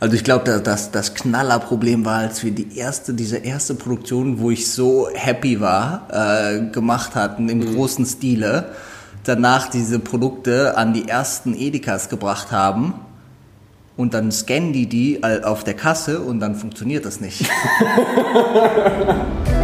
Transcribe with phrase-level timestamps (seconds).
[0.00, 4.40] Also ich glaube, dass das, das Knallerproblem war, als wir die erste, diese erste Produktion,
[4.40, 7.74] wo ich so happy war, äh, gemacht hatten im mhm.
[7.74, 8.72] großen Stile,
[9.24, 12.94] danach diese Produkte an die ersten Edekas gebracht haben
[13.98, 17.44] und dann scannen die die auf der Kasse und dann funktioniert das nicht.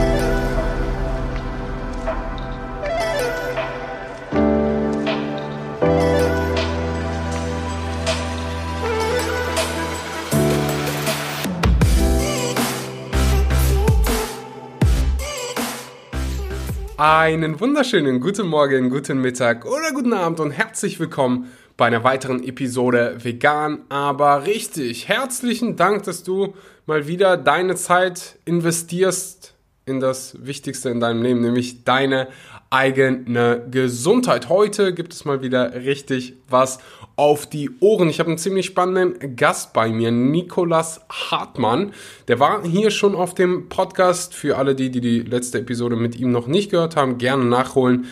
[16.98, 22.42] Einen wunderschönen guten Morgen, guten Mittag oder guten Abend und herzlich willkommen bei einer weiteren
[22.42, 25.06] Episode Vegan, aber richtig.
[25.06, 26.54] Herzlichen Dank, dass du
[26.86, 29.52] mal wieder deine Zeit investierst
[29.84, 32.28] in das Wichtigste in deinem Leben, nämlich deine
[32.70, 34.48] eigene Gesundheit.
[34.48, 36.78] Heute gibt es mal wieder richtig was
[37.16, 38.10] auf die Ohren.
[38.10, 41.92] Ich habe einen ziemlich spannenden Gast bei mir, Nikolas Hartmann.
[42.28, 44.34] Der war hier schon auf dem Podcast.
[44.34, 48.04] Für alle die, die die letzte Episode mit ihm noch nicht gehört haben, gerne nachholen.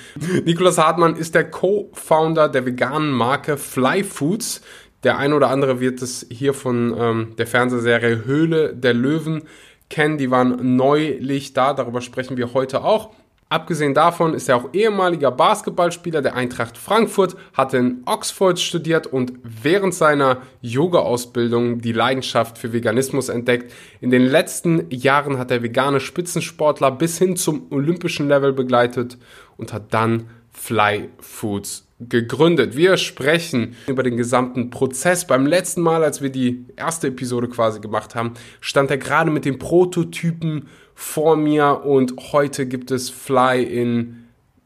[0.44, 4.62] Nikolas Hartmann ist der Co-Founder der veganen Marke Fly Foods.
[5.02, 9.42] Der ein oder andere wird es hier von ähm, der Fernsehserie Höhle der Löwen
[9.90, 10.16] kennen.
[10.16, 11.74] Die waren neulich da.
[11.74, 13.10] Darüber sprechen wir heute auch.
[13.50, 19.32] Abgesehen davon ist er auch ehemaliger Basketballspieler der Eintracht Frankfurt, hat in Oxford studiert und
[19.42, 23.72] während seiner Yoga-Ausbildung die Leidenschaft für Veganismus entdeckt.
[24.00, 29.18] In den letzten Jahren hat er vegane Spitzensportler bis hin zum olympischen Level begleitet
[29.56, 32.76] und hat dann Fly Foods gegründet.
[32.76, 35.26] Wir sprechen über den gesamten Prozess.
[35.26, 39.44] Beim letzten Mal, als wir die erste Episode quasi gemacht haben, stand er gerade mit
[39.44, 44.24] den Prototypen vor mir und heute gibt es Fly in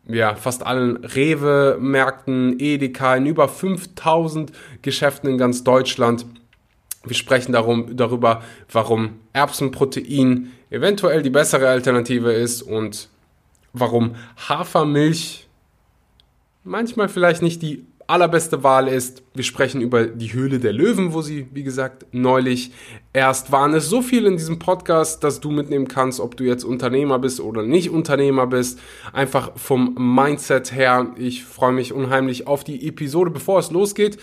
[0.08, 6.24] ja, fast allen Rewe-Märkten, Edeka, in über 5000 Geschäften in ganz Deutschland.
[7.04, 13.08] Wir sprechen darum, darüber, warum Erbsenprotein eventuell die bessere Alternative ist und
[13.72, 14.16] warum
[14.48, 15.46] Hafermilch
[16.64, 21.20] manchmal vielleicht nicht die allerbeste Wahl ist, wir sprechen über die Höhle der Löwen, wo
[21.20, 22.72] sie, wie gesagt, neulich
[23.12, 23.74] erst waren.
[23.74, 27.38] Es so viel in diesem Podcast, dass du mitnehmen kannst, ob du jetzt Unternehmer bist
[27.38, 28.80] oder nicht Unternehmer bist.
[29.12, 31.12] Einfach vom Mindset her.
[31.16, 33.30] Ich freue mich unheimlich auf die Episode.
[33.30, 34.18] Bevor es losgeht,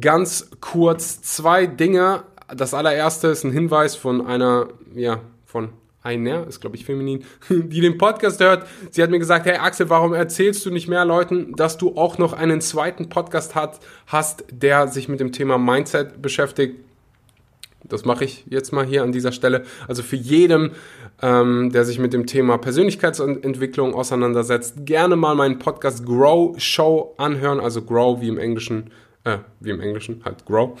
[0.00, 2.24] ganz kurz zwei Dinge.
[2.54, 5.70] Das allererste ist ein Hinweis von einer, ja, von
[6.06, 8.66] einer, ist glaube ich feminin, die den Podcast hört.
[8.90, 12.16] Sie hat mir gesagt, hey Axel, warum erzählst du nicht mehr Leuten, dass du auch
[12.16, 16.76] noch einen zweiten Podcast hat, hast, der sich mit dem Thema Mindset beschäftigt?
[17.88, 19.64] Das mache ich jetzt mal hier an dieser Stelle.
[19.86, 20.72] Also für jedem,
[21.22, 27.60] ähm, der sich mit dem Thema Persönlichkeitsentwicklung auseinandersetzt, gerne mal meinen Podcast Grow Show anhören.
[27.60, 28.90] Also Grow wie im Englischen
[29.26, 30.78] äh, wie im Englischen, halt Grow.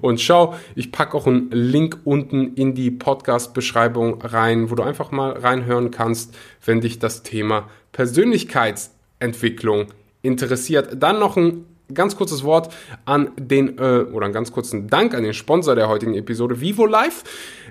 [0.00, 5.10] Und schau, ich packe auch einen Link unten in die Podcast-Beschreibung rein, wo du einfach
[5.10, 9.88] mal reinhören kannst, wenn dich das Thema Persönlichkeitsentwicklung
[10.22, 11.02] interessiert.
[11.02, 12.72] Dann noch ein ganz kurzes Wort
[13.04, 16.86] an den, äh, oder einen ganz kurzen Dank an den Sponsor der heutigen Episode, Vivo
[16.86, 17.24] Life.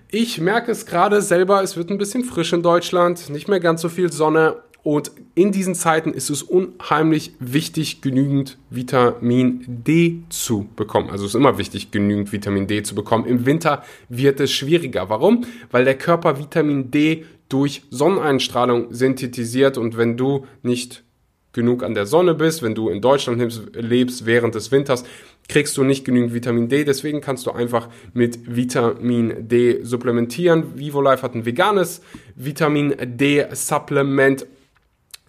[0.10, 3.82] Ich merke es gerade selber, es wird ein bisschen frisch in Deutschland, nicht mehr ganz
[3.82, 10.70] so viel Sonne und in diesen Zeiten ist es unheimlich wichtig, genügend Vitamin D zu
[10.76, 11.10] bekommen.
[11.10, 13.26] Also es ist immer wichtig, genügend Vitamin D zu bekommen.
[13.26, 15.10] Im Winter wird es schwieriger.
[15.10, 15.46] Warum?
[15.72, 21.04] Weil der Körper Vitamin D durch Sonneneinstrahlung synthetisiert und wenn du nicht
[21.54, 23.42] genug an der Sonne bist, wenn du in Deutschland
[23.74, 25.04] lebst während des Winters,
[25.50, 26.84] kriegst du nicht genügend Vitamin D.
[26.84, 30.78] Deswegen kannst du einfach mit Vitamin D supplementieren.
[30.78, 32.02] VivoLife hat ein veganes
[32.36, 34.46] Vitamin D-Supplement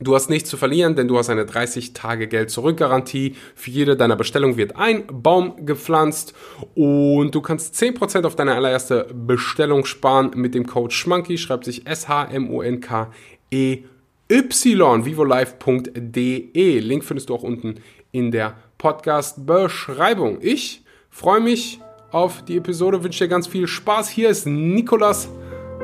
[0.01, 3.35] Du hast nichts zu verlieren, denn du hast eine 30 Tage Geld zurück Garantie.
[3.55, 6.35] Für jede deiner Bestellung wird ein Baum gepflanzt
[6.77, 11.37] und du kannst 10% auf deine allererste Bestellung sparen mit dem Code Schmanky.
[11.37, 13.83] Schreibt sich S-H-M-O-N-K-E
[14.31, 16.79] Y, vivolife.de.
[16.81, 17.77] Link findest du auch unten
[18.13, 20.39] in der Podcast-Beschreibung.
[20.43, 21.81] Ich freue mich
[22.11, 24.09] auf die Episode, wünsche dir ganz viel Spaß.
[24.11, 25.29] Hier ist Nikolas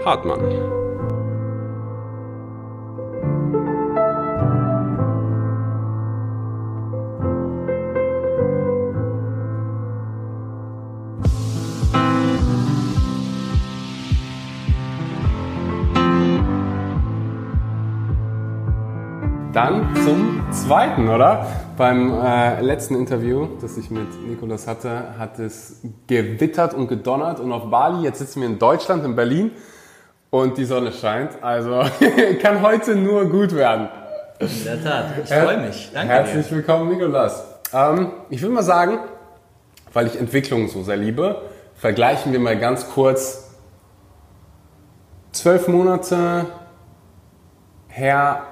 [0.04, 0.93] Hartmann.
[19.54, 21.46] Dann zum zweiten, oder?
[21.76, 27.52] Beim äh, letzten Interview, das ich mit Nikolas hatte, hat es gewittert und gedonnert und
[27.52, 29.52] auf Bali, jetzt sitzen wir in Deutschland, in Berlin
[30.30, 31.40] und die Sonne scheint.
[31.40, 31.84] Also
[32.42, 33.90] kann heute nur gut werden.
[34.40, 35.90] In der Tat, ich freue mich.
[35.94, 36.56] Danke Herzlich dir.
[36.56, 37.44] willkommen, Nikolas.
[37.72, 38.98] Ähm, ich würde mal sagen,
[39.92, 41.42] weil ich Entwicklung so sehr liebe,
[41.76, 43.54] vergleichen wir mal ganz kurz
[45.30, 46.46] zwölf Monate
[47.86, 48.48] her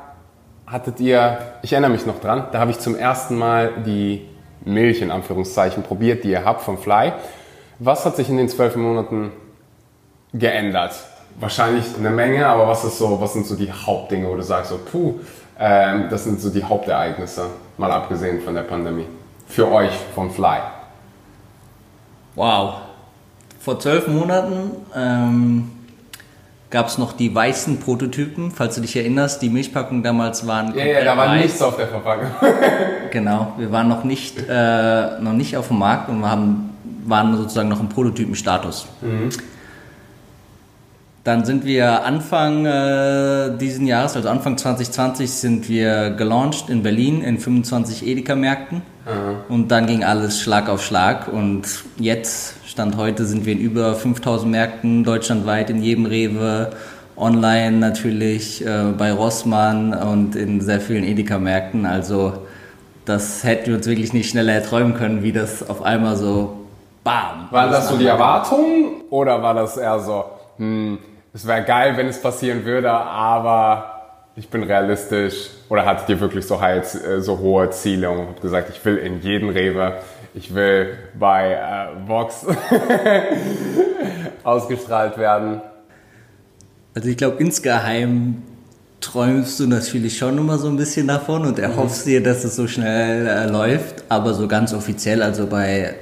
[0.72, 4.26] hattet ihr, ich erinnere mich noch dran, da habe ich zum ersten Mal die
[4.64, 7.12] Milch in Anführungszeichen probiert, die ihr habt vom Fly.
[7.78, 9.32] Was hat sich in den zwölf Monaten
[10.32, 10.94] geändert?
[11.38, 14.70] Wahrscheinlich eine Menge, aber was ist so, was sind so die Hauptdinge, wo du sagst,
[14.70, 15.20] so, puh,
[15.58, 17.46] ähm, das sind so die Hauptereignisse,
[17.76, 19.06] mal abgesehen von der Pandemie.
[19.46, 20.58] Für euch vom Fly.
[22.34, 22.74] Wow.
[23.60, 25.70] Vor zwölf Monaten ähm,
[26.72, 29.42] gab es noch die weißen Prototypen, falls du dich erinnerst.
[29.42, 31.42] Die Milchpackungen damals waren Ja, ja, da war weiß.
[31.44, 32.28] nichts auf der Verpackung.
[33.12, 36.70] genau, wir waren noch nicht, äh, noch nicht auf dem Markt und wir haben,
[37.04, 38.86] waren sozusagen noch im Prototypenstatus.
[39.02, 39.28] Mhm.
[41.24, 47.22] Dann sind wir Anfang äh, diesen Jahres, also Anfang 2020, sind wir gelauncht in Berlin
[47.22, 48.82] in 25 Edeka-Märkten.
[49.48, 51.28] Und dann ging alles Schlag auf Schlag.
[51.28, 51.64] Und
[51.98, 56.70] jetzt, Stand heute, sind wir in über 5000 Märkten deutschlandweit, in jedem Rewe,
[57.18, 61.84] online natürlich, äh, bei Rossmann und in sehr vielen Edeka-Märkten.
[61.84, 62.32] Also
[63.04, 66.64] das hätten wir uns wirklich nicht schneller erträumen können, wie das auf einmal so
[67.04, 67.48] bam.
[67.50, 70.24] War das so die Erwartung oder war das eher so,
[70.56, 70.96] hm,
[71.34, 73.92] es wäre geil, wenn es passieren würde, aber
[74.34, 75.50] ich bin realistisch.
[75.68, 79.50] Oder hattet ihr wirklich so, halt, so hohe Ziele und gesagt, ich will in jeden
[79.50, 79.98] Rewe,
[80.34, 82.46] ich will bei äh, Vox
[84.44, 85.60] ausgestrahlt werden?
[86.94, 88.42] Also ich glaube, insgeheim
[89.00, 92.10] träumst du natürlich schon immer so ein bisschen davon und erhoffst mhm.
[92.10, 94.04] dir, dass es so schnell äh, läuft.
[94.08, 95.94] Aber so ganz offiziell, also bei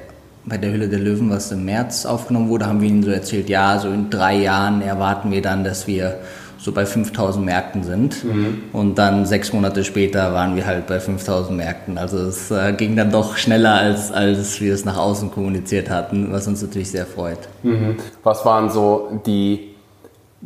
[0.45, 3.49] bei der Hülle der Löwen, was im März aufgenommen wurde, haben wir ihnen so erzählt,
[3.49, 6.19] ja, so in drei Jahren erwarten wir dann, dass wir
[6.63, 8.23] so bei 5000 Märkten sind.
[8.25, 8.63] Mhm.
[8.73, 11.97] Und dann sechs Monate später waren wir halt bei 5000 Märkten.
[11.97, 16.33] Also es äh, ging dann doch schneller, als, als wir es nach außen kommuniziert hatten,
[16.33, 17.39] was uns natürlich sehr freut.
[17.63, 17.97] Mhm.
[18.23, 19.71] Was waren so die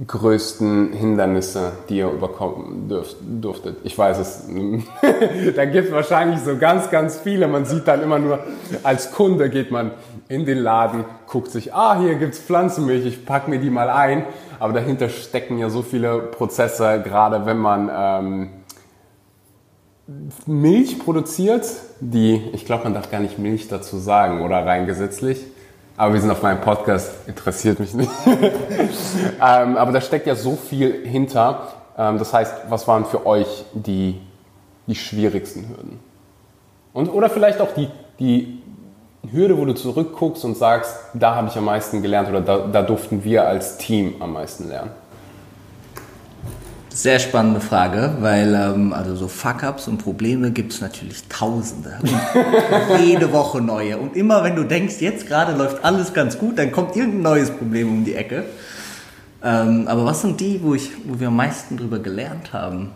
[0.06, 3.78] größten Hindernisse, die ihr überkommen dürft, durftet?
[3.82, 4.44] Ich weiß es,
[5.56, 7.48] da gibt es wahrscheinlich so ganz, ganz viele.
[7.48, 8.38] Man sieht dann immer nur,
[8.84, 9.92] als Kunde geht man
[10.28, 13.90] in den Laden, guckt sich, ah, hier gibt es Pflanzenmilch, ich pack mir die mal
[13.90, 14.24] ein.
[14.64, 18.50] Aber dahinter stecken ja so viele Prozesse, gerade wenn man ähm,
[20.46, 21.66] Milch produziert,
[22.00, 25.44] die, ich glaube, man darf gar nicht Milch dazu sagen, oder rein gesetzlich.
[25.98, 28.10] Aber wir sind auf meinem Podcast, interessiert mich nicht.
[28.26, 31.68] ähm, aber da steckt ja so viel hinter.
[31.98, 34.18] Ähm, das heißt, was waren für euch die,
[34.86, 36.00] die schwierigsten Hürden?
[36.94, 38.62] Und, oder vielleicht auch die, die
[39.32, 42.82] Hürde, wo du zurückguckst und sagst, da habe ich am meisten gelernt oder da, da
[42.82, 44.90] durften wir als Team am meisten lernen?
[46.90, 51.98] Sehr spannende Frage, weil ähm, also so Fuck-ups und Probleme gibt es natürlich Tausende.
[53.04, 53.98] Jede Woche neue.
[53.98, 57.50] Und immer wenn du denkst, jetzt gerade läuft alles ganz gut, dann kommt irgendein neues
[57.50, 58.44] Problem um die Ecke.
[59.42, 62.92] Ähm, aber was sind die, wo, ich, wo wir am meisten drüber gelernt haben?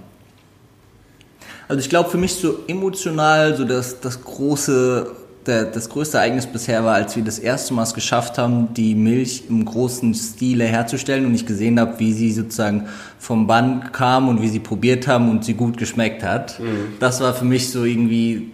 [1.67, 5.11] Also ich glaube für mich so emotional so das, das große
[5.47, 8.95] der, das größte Ereignis bisher war, als wir das erste Mal es geschafft haben, die
[8.95, 12.89] Milch im großen Stile herzustellen und ich gesehen habe, wie sie sozusagen
[13.19, 16.61] vom Band kam und wie sie probiert haben und sie gut geschmeckt hat.
[16.61, 16.95] Mhm.
[17.01, 18.53] Das war für mich so irgendwie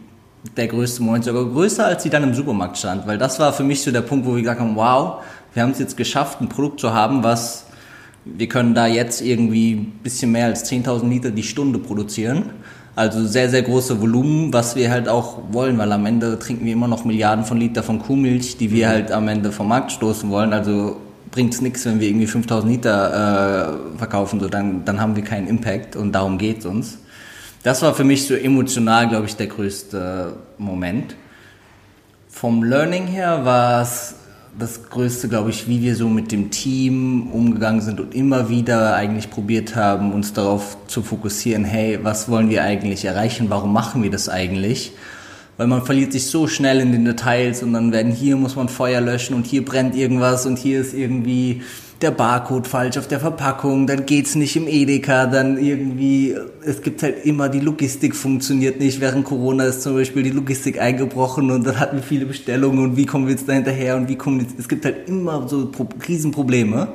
[0.57, 3.65] der größte Moment, sogar größer, als sie dann im Supermarkt stand, weil das war für
[3.65, 5.23] mich so der Punkt, wo wir gesagt haben, wow,
[5.55, 7.65] wir haben es jetzt geschafft, ein Produkt zu haben, was
[8.25, 12.51] wir können da jetzt irgendwie ein bisschen mehr als 10.000 Liter die Stunde produzieren
[12.97, 16.73] also sehr, sehr große Volumen, was wir halt auch wollen, weil am Ende trinken wir
[16.73, 18.91] immer noch Milliarden von Liter von Kuhmilch, die wir mhm.
[18.91, 20.53] halt am Ende vom Markt stoßen wollen.
[20.53, 20.97] Also
[21.33, 25.25] bringt es nichts, wenn wir irgendwie 5000 Liter äh, verkaufen, so dann, dann haben wir
[25.25, 26.99] keinen Impact und darum geht es uns.
[27.65, 31.17] Das war für mich so emotional, glaube ich, der größte Moment.
[32.29, 34.15] Vom Learning her war es
[34.59, 38.95] das Größte, glaube ich, wie wir so mit dem Team umgegangen sind und immer wieder
[38.95, 44.03] eigentlich probiert haben, uns darauf zu fokussieren, hey, was wollen wir eigentlich erreichen, warum machen
[44.03, 44.93] wir das eigentlich?
[45.57, 48.69] Weil man verliert sich so schnell in den Details und dann werden hier muss man
[48.69, 51.63] Feuer löschen und hier brennt irgendwas und hier ist irgendwie
[52.05, 57.03] der Barcode falsch auf der Verpackung, dann geht's nicht im Edeka, dann irgendwie, es gibt
[57.03, 59.01] halt immer, die Logistik funktioniert nicht.
[59.01, 62.97] Während Corona ist zum Beispiel die Logistik eingebrochen und dann hatten wir viele Bestellungen und
[62.97, 65.71] wie kommen wir jetzt da hinterher und wie kommen wir es gibt halt immer so
[66.07, 66.89] Riesenprobleme.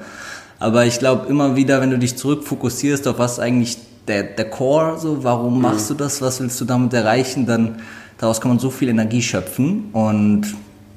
[0.59, 4.99] Aber ich glaube immer wieder, wenn du dich zurückfokussierst auf was eigentlich der, der Core,
[4.99, 5.61] so, warum mhm.
[5.61, 7.77] machst du das, was willst du damit erreichen, dann
[8.19, 10.45] daraus kann man so viel Energie schöpfen und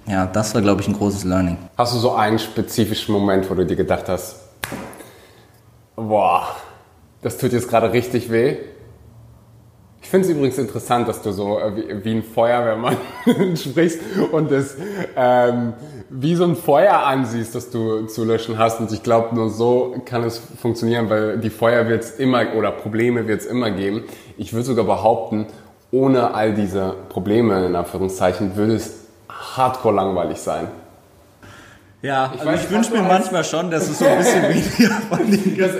[0.06, 1.56] ja, das war, glaube ich, ein großes Learning.
[1.78, 4.36] Hast du so einen spezifischen Moment, wo du dir gedacht hast,
[5.96, 6.48] boah,
[7.22, 8.56] das tut jetzt gerade richtig weh?
[10.02, 12.96] Ich finde es übrigens interessant, dass du so äh, wie, wie, ein Feuerwehrmann
[13.56, 14.00] sprichst
[14.32, 14.76] und es
[15.16, 15.74] ähm,
[16.10, 18.80] wie so ein Feuer ansiehst, das du zu löschen hast.
[18.80, 22.72] Und ich glaube, nur so kann es funktionieren, weil die Feuer wird es immer oder
[22.72, 24.02] Probleme wird es immer geben.
[24.36, 25.46] Ich würde sogar behaupten,
[25.92, 28.90] ohne all diese Probleme in Anführungszeichen würde es
[29.28, 30.66] hardcore langweilig sein.
[32.00, 35.18] Ja, ich, also ich wünsche mir manchmal schon, dass es so ein bisschen weniger von
[35.18, 35.70] den das,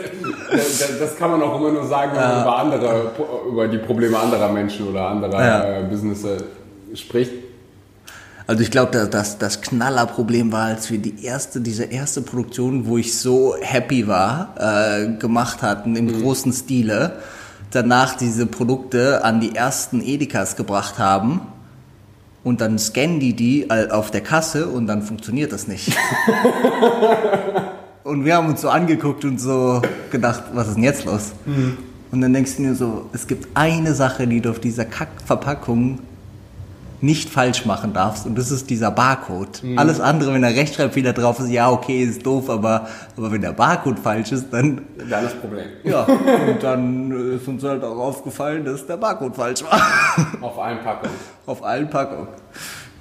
[0.78, 2.28] das, das, kann man auch immer nur sagen, wenn ja.
[2.28, 3.12] man über andere,
[3.48, 5.78] über die Probleme anderer Menschen oder anderer ja.
[5.80, 6.44] äh, Businesses
[6.94, 7.32] spricht.
[8.46, 12.98] Also ich glaube, dass das Knallerproblem war, als wir die erste, diese erste Produktion, wo
[12.98, 16.22] ich so happy war, äh, gemacht hatten im mhm.
[16.22, 17.16] großen Stile,
[17.72, 21.40] danach diese Produkte an die ersten Edekas gebracht haben
[22.44, 25.96] und dann scannen die die auf der Kasse und dann funktioniert das nicht.
[28.04, 31.32] und wir haben uns so angeguckt und so gedacht, was ist denn jetzt los?
[31.46, 31.78] Mhm.
[32.10, 36.00] Und dann denkst du dir so, es gibt eine Sache, die du auf dieser Kackverpackung
[37.02, 39.62] nicht falsch machen darfst und das ist dieser Barcode.
[39.62, 39.76] Mhm.
[39.76, 43.52] Alles andere, wenn der Rechtschreibfehler drauf ist, ja, okay, ist doof, aber, aber wenn der
[43.52, 44.82] Barcode falsch ist, dann...
[45.10, 45.64] Dann ist das Problem.
[45.82, 46.02] Ja,
[46.48, 49.82] und dann ist uns halt auch aufgefallen, dass der Barcode falsch war.
[50.40, 51.14] Auf allen Packungen.
[51.44, 52.28] Auf allen Packungen.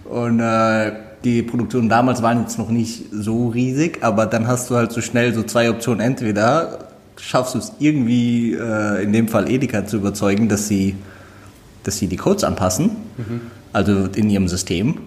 [0.06, 0.94] Und äh,
[1.24, 5.02] die Produktionen damals waren jetzt noch nicht so riesig, aber dann hast du halt so
[5.02, 6.02] schnell so zwei Optionen.
[6.02, 10.96] Entweder schaffst du es irgendwie, äh, in dem Fall Edeka zu überzeugen, dass sie,
[11.84, 12.96] dass sie die Codes anpassen.
[13.18, 13.42] Mhm
[13.74, 14.98] also in ihrem System.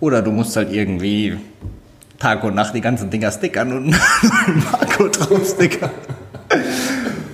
[0.00, 1.38] Oder du musst halt irgendwie
[2.18, 3.90] Tag und Nacht die ganzen Dinger stickern und
[4.72, 5.90] Marco drauf stickern.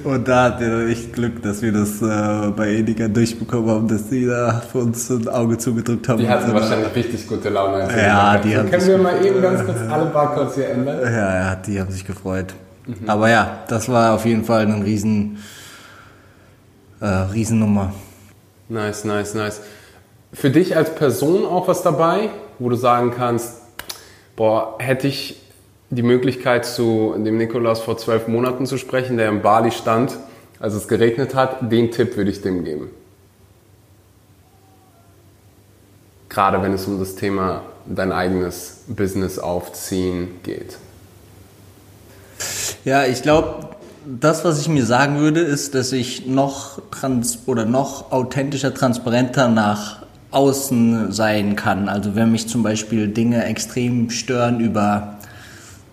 [0.05, 4.09] Und da hatten wir echt Glück, dass wir das äh, bei Edeka durchbekommen haben, dass
[4.09, 6.19] die da für uns ein Auge zugedrückt haben.
[6.19, 7.89] Die hatten wahrscheinlich richtig gute Laune.
[7.97, 11.01] Ja, die haben Können wir mal eben ganz kurz alle Barcodes hier ändern?
[11.03, 12.55] Ja, ja, die haben sich gefreut.
[12.87, 13.09] Mhm.
[13.09, 15.39] Aber ja, das war auf jeden Fall eine riesen,
[17.01, 17.93] äh, Riesennummer.
[18.69, 19.61] Nice, nice, nice
[20.37, 22.29] für dich als Person auch was dabei,
[22.59, 23.63] wo du sagen kannst,
[24.37, 25.41] boah, hätte ich
[25.89, 30.19] die Möglichkeit zu dem Nikolaus vor zwölf Monaten zu sprechen, der in Bali stand,
[30.61, 32.91] als es geregnet hat, den Tipp würde ich dem geben.
[36.29, 40.77] Gerade wenn es um das Thema dein eigenes Business aufziehen geht.
[42.85, 43.71] Ja, ich glaube,
[44.05, 49.49] das, was ich mir sagen würde, ist, dass ich noch trans oder noch authentischer, transparenter
[49.49, 51.89] nach außen sein kann.
[51.89, 55.17] Also wenn mich zum Beispiel Dinge extrem stören über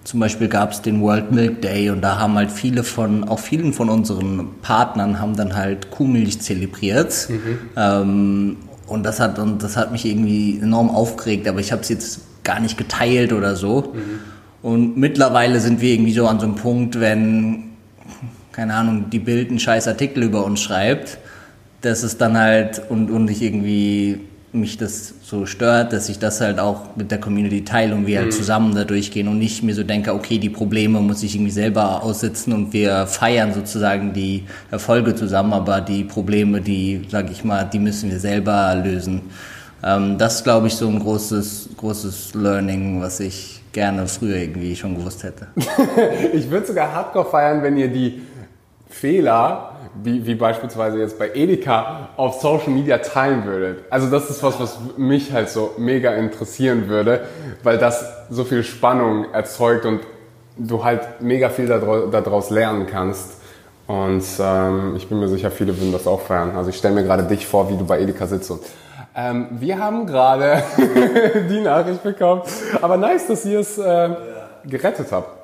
[0.04, 3.40] zum Beispiel gab es den World Milk Day und da haben halt viele von, auch
[3.40, 7.30] vielen von unseren Partnern haben dann halt Kuhmilch zelebriert.
[7.30, 7.60] Mhm.
[7.78, 11.90] Ähm, und das hat, und das hat mich irgendwie enorm aufgeregt, aber ich habe es
[11.90, 13.94] jetzt gar nicht geteilt oder so.
[13.94, 14.20] Mhm.
[14.62, 17.72] Und mittlerweile sind wir irgendwie so an so einem Punkt, wenn,
[18.52, 21.18] keine Ahnung, die Bild einen scheiß Artikel über uns schreibt,
[21.84, 24.22] dass es dann halt und, und ich irgendwie
[24.54, 28.20] mich das so stört, dass ich das halt auch mit der Community teile und wir
[28.20, 28.32] halt mhm.
[28.32, 32.04] zusammen da durchgehen und nicht mir so denke, okay, die Probleme muss ich irgendwie selber
[32.04, 37.64] aussitzen und wir feiern sozusagen die Erfolge zusammen, aber die Probleme, die, sag ich mal,
[37.64, 39.22] die müssen wir selber lösen.
[39.84, 44.76] Ähm, das ist, glaube ich, so ein großes, großes Learning, was ich gerne früher irgendwie
[44.76, 45.48] schon gewusst hätte.
[46.34, 48.22] ich würde sogar hardcore feiern, wenn ihr die
[48.88, 53.86] Fehler wie, wie beispielsweise jetzt bei Edeka auf Social Media teilen würdet.
[53.90, 57.22] Also das ist was, was mich halt so mega interessieren würde,
[57.64, 60.02] weil das so viel Spannung erzeugt und
[60.58, 63.42] du halt mega viel daraus lernen kannst.
[63.86, 66.56] Und ähm, ich bin mir sicher, viele würden das auch feiern.
[66.56, 68.62] Also ich stelle mir gerade dich vor, wie du bei Edeka sitzt und
[69.16, 70.64] ähm, wir haben gerade
[71.50, 72.42] die Nachricht bekommen.
[72.82, 74.10] Aber nice, dass ihr es äh,
[74.66, 75.43] gerettet habt.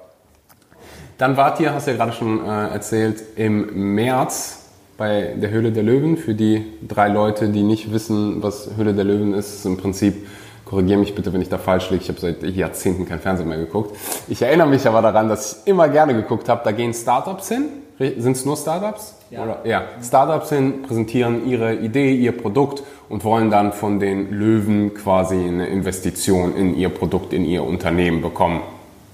[1.20, 4.60] Dann wart ihr, hast du ja gerade schon äh, erzählt, im März
[4.98, 6.16] bei der Höhle der Löwen.
[6.16, 10.26] Für die drei Leute, die nicht wissen, was Höhle der Löwen ist, ist im Prinzip,
[10.64, 13.58] korrigiere mich bitte, wenn ich da falsch liege, ich habe seit Jahrzehnten kein Fernsehen mehr
[13.58, 13.98] geguckt.
[14.30, 17.66] Ich erinnere mich aber daran, dass ich immer gerne geguckt habe, da gehen Startups hin.
[17.98, 19.16] Sind es nur Startups?
[19.30, 19.44] Ja.
[19.44, 19.84] Oder, ja.
[20.02, 25.68] Startups hin, präsentieren ihre Idee, ihr Produkt und wollen dann von den Löwen quasi eine
[25.68, 28.62] Investition in ihr Produkt, in ihr Unternehmen bekommen.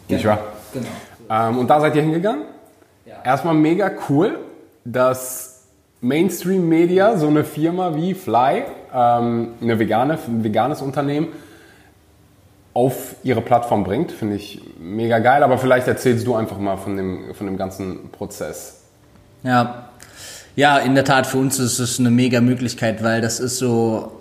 [0.08, 0.18] Genau.
[0.18, 0.40] Nicht wahr?
[0.72, 0.88] Genau.
[1.29, 2.44] Ähm, und da seid ihr hingegangen.
[3.05, 3.15] Ja.
[3.24, 4.39] Erstmal mega cool,
[4.84, 5.67] dass
[6.01, 8.63] Mainstream Media, so eine Firma wie Fly,
[8.94, 11.27] ähm, eine vegane, ein veganes Unternehmen,
[12.74, 14.12] auf ihre Plattform bringt.
[14.12, 18.10] Finde ich mega geil, aber vielleicht erzählst du einfach mal von dem, von dem ganzen
[18.12, 18.82] Prozess.
[19.44, 19.89] Ja.
[20.55, 24.12] ja, in der Tat, für uns ist es eine mega Möglichkeit, weil das ist so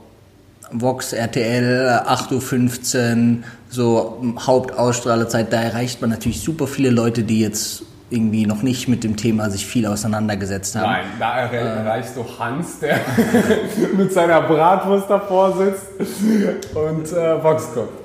[0.73, 7.85] Vox, RTL, 8.15 Uhr, so Hauptausstrahlerzeit, da erreicht man natürlich super viele Leute, die jetzt
[8.11, 10.92] irgendwie noch nicht mit dem Thema sich viel auseinandergesetzt haben.
[10.92, 13.00] Nein, da erreichst du Hans, der
[13.97, 15.87] mit seiner Bratwurst davor sitzt
[16.75, 18.04] und äh, Vox guckt.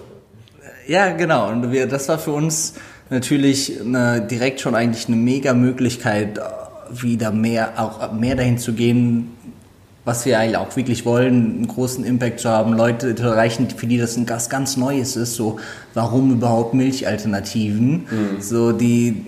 [0.88, 1.50] Ja, genau.
[1.50, 2.74] Und wir, das war für uns
[3.10, 6.39] natürlich eine, direkt schon eigentlich eine mega Möglichkeit,
[6.89, 9.36] wieder mehr, auch mehr dahin zu gehen,
[10.10, 13.86] was wir eigentlich auch wirklich wollen, einen großen Impact zu haben, Leute zu erreichen, für
[13.86, 15.60] die das ein ganz, ganz Neues ist, so,
[15.94, 18.42] warum überhaupt Milchalternativen, mhm.
[18.42, 19.28] so die,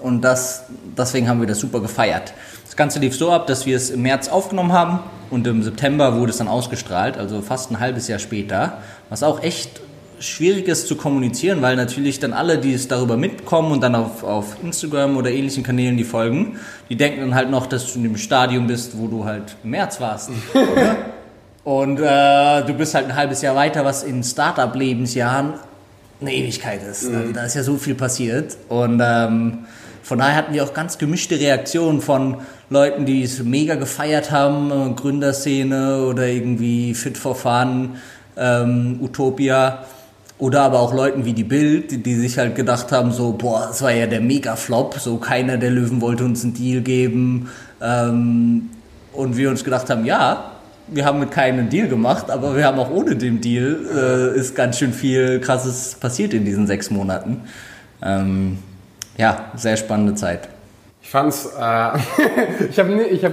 [0.00, 0.64] und das,
[0.96, 2.34] deswegen haben wir das super gefeiert.
[2.64, 4.98] Das Ganze lief so ab, dass wir es im März aufgenommen haben
[5.30, 8.78] und im September wurde es dann ausgestrahlt, also fast ein halbes Jahr später,
[9.10, 9.80] was auch echt
[10.20, 14.22] schwierig ist zu kommunizieren, weil natürlich dann alle, die es darüber mitkommen und dann auf,
[14.22, 16.58] auf Instagram oder ähnlichen Kanälen die folgen,
[16.88, 19.70] die denken dann halt noch, dass du in dem Stadium bist, wo du halt im
[19.70, 20.30] März warst.
[21.64, 25.54] und äh, du bist halt ein halbes Jahr weiter, was in Startup-Lebensjahren
[26.20, 27.08] eine Ewigkeit ist.
[27.08, 27.16] Mhm.
[27.16, 28.56] Also da ist ja so viel passiert.
[28.68, 29.58] Und ähm,
[30.02, 32.38] von daher hatten wir auch ganz gemischte Reaktionen von
[32.70, 37.96] Leuten, die es mega gefeiert haben, Gründerszene oder irgendwie Fit for Fun,
[38.36, 39.84] ähm, Utopia
[40.38, 43.82] oder aber auch Leuten wie die Bild, die, sich halt gedacht haben, so, boah, das
[43.82, 47.50] war ja der Mega-Flop, so keiner der Löwen wollte uns einen Deal geben.
[47.82, 48.70] Ähm,
[49.12, 50.52] und wir uns gedacht haben, ja,
[50.86, 54.38] wir haben mit keinem einen Deal gemacht, aber wir haben auch ohne den Deal, äh,
[54.38, 57.42] ist ganz schön viel Krasses passiert in diesen sechs Monaten.
[58.00, 58.58] Ähm,
[59.16, 60.48] ja, sehr spannende Zeit.
[61.02, 61.90] Ich fand's, äh,
[62.70, 63.32] ich habe ich hab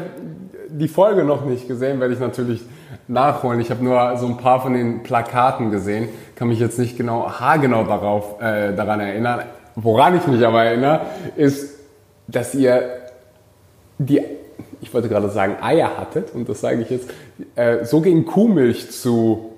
[0.70, 2.62] die Folge noch nicht gesehen, werde ich natürlich
[3.08, 3.60] nachholen.
[3.60, 7.30] Ich habe nur so ein paar von den Plakaten gesehen, kann mich jetzt nicht genau
[7.30, 9.42] haargenau darauf, äh, daran erinnern.
[9.76, 11.02] Woran ich mich aber erinnere,
[11.36, 11.80] ist,
[12.28, 12.82] dass ihr
[13.98, 14.22] die,
[14.82, 17.10] ich wollte gerade sagen Eier hattet, und das sage ich jetzt,
[17.56, 19.52] äh, so gegen Kuhmilch zu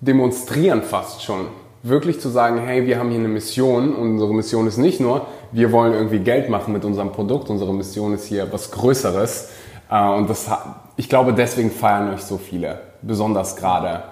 [0.00, 1.46] demonstrieren fast schon.
[1.82, 5.26] Wirklich zu sagen, hey, wir haben hier eine Mission und unsere Mission ist nicht nur,
[5.52, 9.50] wir wollen irgendwie Geld machen mit unserem Produkt, unsere Mission ist hier was Größeres.
[9.90, 10.50] Äh, und das,
[10.96, 14.04] ich glaube, deswegen feiern euch so viele, besonders gerade.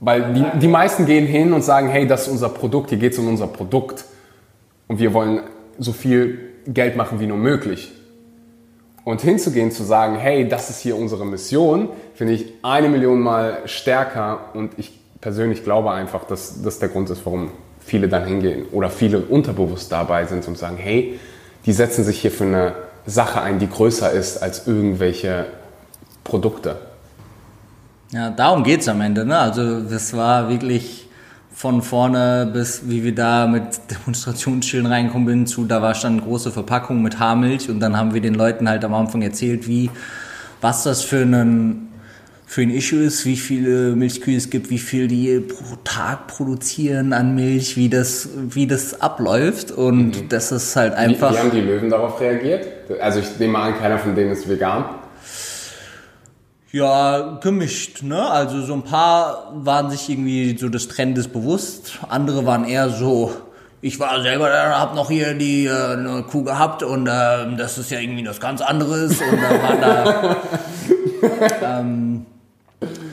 [0.00, 3.12] Weil die, die meisten gehen hin und sagen, hey, das ist unser Produkt, hier geht
[3.12, 4.04] es um unser Produkt.
[4.88, 5.42] Und wir wollen
[5.78, 7.92] so viel Geld machen wie nur möglich.
[9.04, 13.58] Und hinzugehen, zu sagen, hey, das ist hier unsere Mission, finde ich eine Million Mal
[13.66, 14.50] stärker.
[14.54, 18.90] Und ich persönlich glaube einfach, dass das der Grund ist, warum viele dann hingehen oder
[18.90, 21.18] viele unterbewusst dabei sind und sagen, hey,
[21.66, 22.74] die setzen sich hier für eine
[23.06, 25.46] Sache ein, die größer ist als irgendwelche
[26.24, 26.76] Produkte.
[28.12, 29.24] Ja, darum geht es am Ende.
[29.24, 29.38] Ne?
[29.38, 31.08] Also das war wirklich
[31.60, 36.22] von vorne bis wie wir da mit Demonstrationsschildern reinkommen bin zu, da war schon eine
[36.22, 39.90] große Verpackung mit Haarmilch und dann haben wir den Leuten halt am Anfang erzählt, wie,
[40.60, 41.88] was das für einen
[42.46, 47.12] für ein Issue ist, wie viele Milchkühe es gibt, wie viel die pro Tag produzieren
[47.12, 50.28] an Milch, wie das, wie das abläuft und mhm.
[50.30, 51.30] das ist halt einfach.
[51.30, 52.66] Wie, wie haben die Löwen darauf reagiert?
[52.98, 54.84] Also ich nehme an, keiner von denen ist vegan.
[56.72, 58.30] Ja, gemischt, ne?
[58.30, 63.32] Also so ein paar waren sich irgendwie so des Trendes bewusst, andere waren eher so,
[63.80, 67.76] ich war selber da, hab noch hier die äh, eine Kuh gehabt und äh, das
[67.76, 69.80] ist ja irgendwie was ganz anderes und da waren
[71.60, 72.26] da ähm,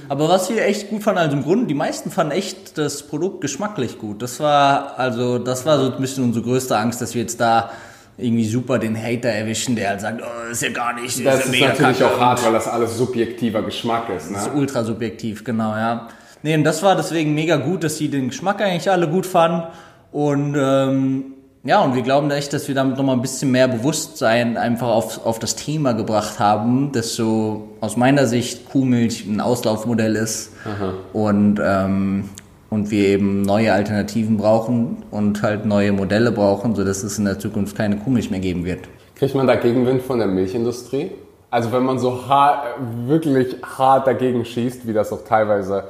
[0.10, 3.42] aber was wir echt gut fanden, also im Grunde, die meisten fanden echt das Produkt
[3.42, 4.22] geschmacklich gut.
[4.22, 7.72] Das war, also, das war so ein bisschen unsere größte Angst, dass wir jetzt da
[8.18, 11.24] irgendwie super den Hater erwischen, der halt sagt, oh, ist ja gar nicht.
[11.26, 14.32] Das ist, ist natürlich auch hart, weil das alles subjektiver Geschmack ist.
[14.32, 14.38] Ne?
[14.38, 16.08] Das ist ultra subjektiv, genau, ja.
[16.44, 19.68] Nee, und das war deswegen mega gut, dass sie den Geschmack eigentlich alle gut fanden.
[20.12, 21.26] Und ähm,
[21.64, 25.26] ja, und wir glauben echt, dass wir damit nochmal ein bisschen mehr Bewusstsein einfach auf,
[25.26, 30.94] auf das Thema gebracht haben, dass so aus meiner Sicht Kuhmilch ein Auslaufmodell ist Aha.
[31.14, 32.30] und, ähm,
[32.70, 37.40] und wir eben neue Alternativen brauchen und halt neue Modelle brauchen, sodass es in der
[37.40, 38.82] Zukunft keine Kuhmilch mehr geben wird.
[39.16, 41.12] Kriegt man da Gegenwind von der Milchindustrie?
[41.50, 42.66] Also wenn man so hart,
[43.06, 45.86] wirklich hart dagegen schießt, wie das auch teilweise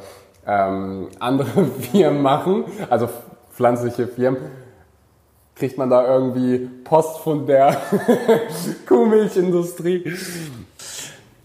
[0.46, 3.10] ähm, andere Firmen machen, also
[3.54, 4.40] pflanzliche Firmen,
[5.56, 7.76] kriegt man da irgendwie Post von der
[8.88, 10.14] Kuhmilchindustrie.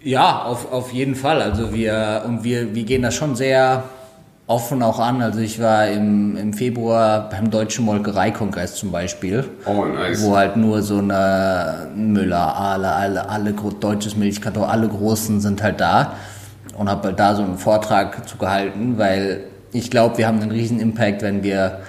[0.02, 1.40] Ja, auf, auf jeden Fall.
[1.40, 3.84] Also wir, und wir, wir gehen da schon sehr
[4.46, 5.22] offen auch an.
[5.22, 9.44] Also ich war im, im Februar beim Deutschen Molkereikongress zum Beispiel.
[9.64, 10.22] Oh, nice.
[10.22, 15.80] Wo halt nur so eine Müller, alle, alle, alle deutsches Milchkarton, alle Großen sind halt
[15.80, 16.14] da.
[16.76, 20.50] Und habe halt da so einen Vortrag zu gehalten, weil ich glaube, wir haben einen
[20.50, 21.80] riesen Impact, wenn wir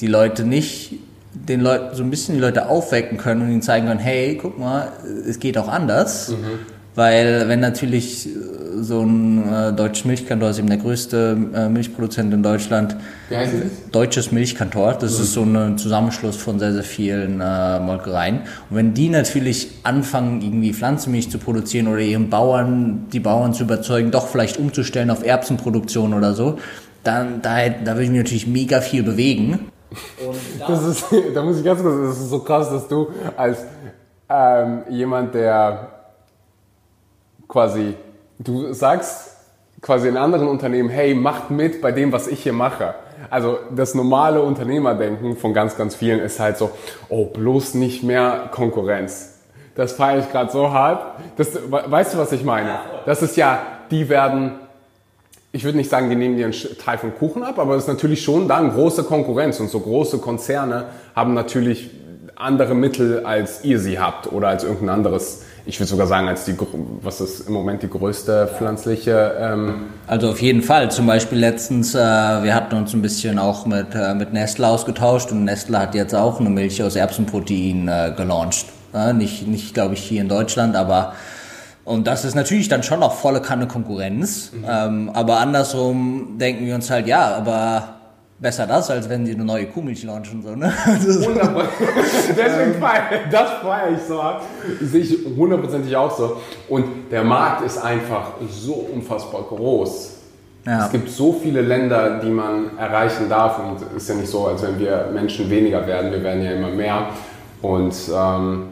[0.00, 0.94] die Leute nicht
[1.34, 4.58] den Leuten so ein bisschen die Leute aufwecken können und ihnen zeigen können, hey, guck
[4.58, 4.88] mal,
[5.26, 6.28] es geht auch anders.
[6.28, 6.58] Mhm.
[6.94, 8.28] Weil wenn natürlich
[8.80, 12.96] so ein äh, deutsches Milchkantor, ist eben der größte äh, Milchproduzent in Deutschland.
[13.28, 13.90] Wie heißt das?
[13.90, 18.40] Deutsches Milchkantor, das ist so ein Zusammenschluss von sehr, sehr vielen äh, Molkereien.
[18.68, 23.64] Und wenn die natürlich anfangen, irgendwie Pflanzenmilch zu produzieren oder ihren Bauern, die Bauern zu
[23.64, 26.58] überzeugen, doch vielleicht umzustellen auf Erbsenproduktion oder so,
[27.04, 29.70] dann da, da würde ich mich natürlich mega viel bewegen.
[30.66, 33.58] Das ist, da muss ich ganz kurz, das ist so krass, dass du als
[34.28, 36.01] ähm, jemand, der
[37.52, 37.94] quasi,
[38.38, 39.36] du sagst
[39.82, 42.94] quasi in anderen Unternehmen, hey, macht mit bei dem, was ich hier mache.
[43.28, 46.70] Also das normale Unternehmerdenken von ganz, ganz vielen ist halt so,
[47.10, 49.38] oh, bloß nicht mehr Konkurrenz.
[49.74, 51.20] Das feiere ich gerade so hart.
[51.36, 52.78] Das, weißt du, was ich meine?
[53.04, 53.60] Das ist ja,
[53.90, 54.52] die werden
[55.54, 57.88] ich würde nicht sagen, die nehmen dir einen Teil vom Kuchen ab, aber es ist
[57.88, 61.90] natürlich schon dann große Konkurrenz und so große Konzerne haben natürlich
[62.34, 65.44] andere Mittel, als ihr sie habt oder als irgendein anderes.
[65.64, 66.56] Ich würde sogar sagen, als die,
[67.02, 69.36] was ist im Moment die größte pflanzliche.
[69.38, 70.90] Ähm also auf jeden Fall.
[70.90, 75.30] Zum Beispiel letztens, äh, wir hatten uns ein bisschen auch mit, äh, mit Nestle ausgetauscht
[75.30, 78.66] und Nestle hat jetzt auch eine Milch aus Erbsenprotein äh, gelauncht.
[78.92, 81.12] Äh, nicht, nicht glaube ich, hier in Deutschland, aber
[81.84, 84.52] und das ist natürlich dann schon auch volle Kanne Konkurrenz.
[84.52, 84.64] Mhm.
[84.68, 88.01] Ähm, aber andersrum denken wir uns halt, ja, aber
[88.38, 90.42] besser das, als wenn sie eine neue Kuhmilch launchen.
[90.42, 90.72] So, ne?
[90.86, 91.64] Wunderbar.
[92.28, 94.42] Deswegen feier, das feiere ich so ab.
[94.80, 96.40] Sehe ich hundertprozentig auch so.
[96.68, 100.18] Und der Markt ist einfach so unfassbar groß.
[100.64, 100.86] Ja.
[100.86, 103.58] Es gibt so viele Länder, die man erreichen darf.
[103.58, 106.10] Und es ist ja nicht so, als wenn wir Menschen weniger werden.
[106.10, 107.08] Wir werden ja immer mehr.
[107.62, 108.68] Und ähm,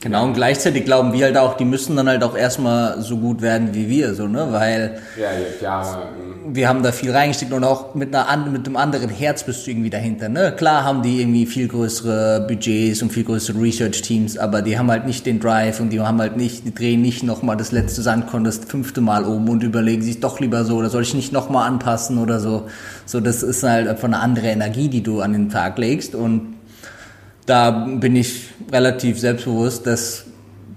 [0.00, 3.40] Genau, und gleichzeitig glauben wir halt auch, die müssen dann halt auch erstmal so gut
[3.40, 5.28] werden wie wir, so, ne, weil ja,
[5.62, 6.08] ja,
[6.46, 9.70] wir haben da viel reingesteckt und auch mit, einer, mit einem anderen Herz bist du
[9.70, 10.52] irgendwie dahinter, ne.
[10.54, 15.06] Klar haben die irgendwie viel größere Budgets und viel größere Research-Teams, aber die haben halt
[15.06, 18.44] nicht den Drive und die haben halt nicht, die drehen nicht nochmal das letzte Sandkorn
[18.44, 21.66] das fünfte Mal um und überlegen sich doch lieber so, oder soll ich nicht nochmal
[21.66, 22.68] anpassen oder so.
[23.06, 26.54] So, das ist halt einfach eine andere Energie, die du an den Tag legst und
[27.46, 30.24] da bin ich relativ selbstbewusst, dass,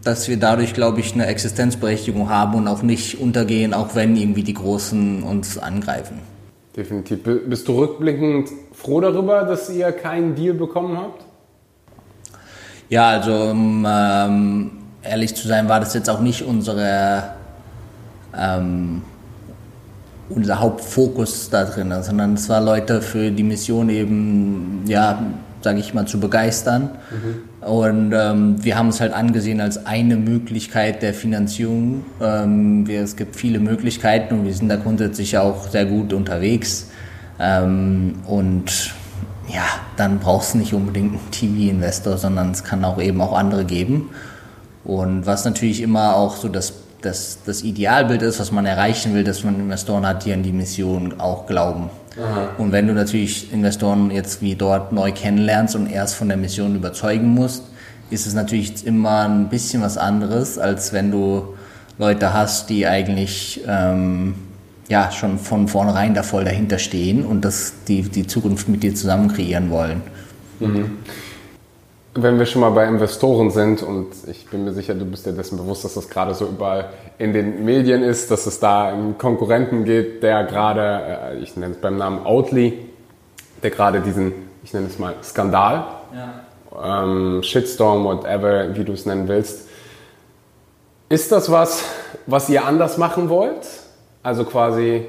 [0.04, 4.43] dass wir dadurch, glaube ich, eine Existenzberechtigung haben und auch nicht untergehen, auch wenn irgendwie
[4.43, 6.19] die Großen uns angreifen.
[6.76, 7.19] Definitiv.
[7.23, 11.26] Bist du rückblickend froh darüber, dass ihr keinen Deal bekommen habt?
[12.89, 14.71] Ja, also um ähm,
[15.02, 17.32] ehrlich zu sein, war das jetzt auch nicht unsere,
[18.38, 19.02] ähm,
[20.30, 25.21] unser Hauptfokus da drin, sondern es war Leute für die Mission eben, ja,
[25.62, 26.91] sage ich mal, zu begeistern.
[27.12, 27.47] Mhm.
[27.62, 32.06] Und ähm, wir haben es halt angesehen als eine Möglichkeit der Finanzierung.
[32.22, 36.91] Ähm, wir, es gibt viele Möglichkeiten und wir sind da grundsätzlich auch sehr gut unterwegs.
[37.39, 38.93] Ähm, und
[39.48, 39.65] ja,
[39.96, 44.10] dann brauchst du nicht unbedingt einen TV-Investor, sondern es kann auch eben auch andere geben.
[44.84, 49.24] Und was natürlich immer auch so das, das, das Idealbild ist, was man erreichen will,
[49.24, 51.89] dass man Investoren hat, die an die Mission auch glauben.
[52.19, 52.49] Aha.
[52.58, 56.75] Und wenn du natürlich Investoren jetzt wie dort neu kennenlernst und erst von der Mission
[56.75, 57.63] überzeugen musst,
[58.10, 61.56] ist es natürlich immer ein bisschen was anderes, als wenn du
[61.97, 64.36] Leute hast, die eigentlich ähm,
[64.88, 68.95] ja schon von vornherein da voll dahinter stehen und das die, die Zukunft mit dir
[68.95, 70.01] zusammen kreieren wollen.
[70.60, 70.91] Mhm
[72.21, 75.34] wenn wir schon mal bei Investoren sind und ich bin mir sicher, du bist dir
[75.34, 79.17] dessen bewusst, dass das gerade so überall in den Medien ist, dass es da einen
[79.17, 82.89] Konkurrenten gibt, der gerade, äh, ich nenne es beim Namen Outly,
[83.62, 87.03] der gerade diesen, ich nenne es mal Skandal, ja.
[87.03, 89.67] ähm, Shitstorm, whatever, wie du es nennen willst.
[91.10, 91.84] Ist das was,
[92.25, 93.67] was ihr anders machen wollt?
[94.23, 95.06] Also quasi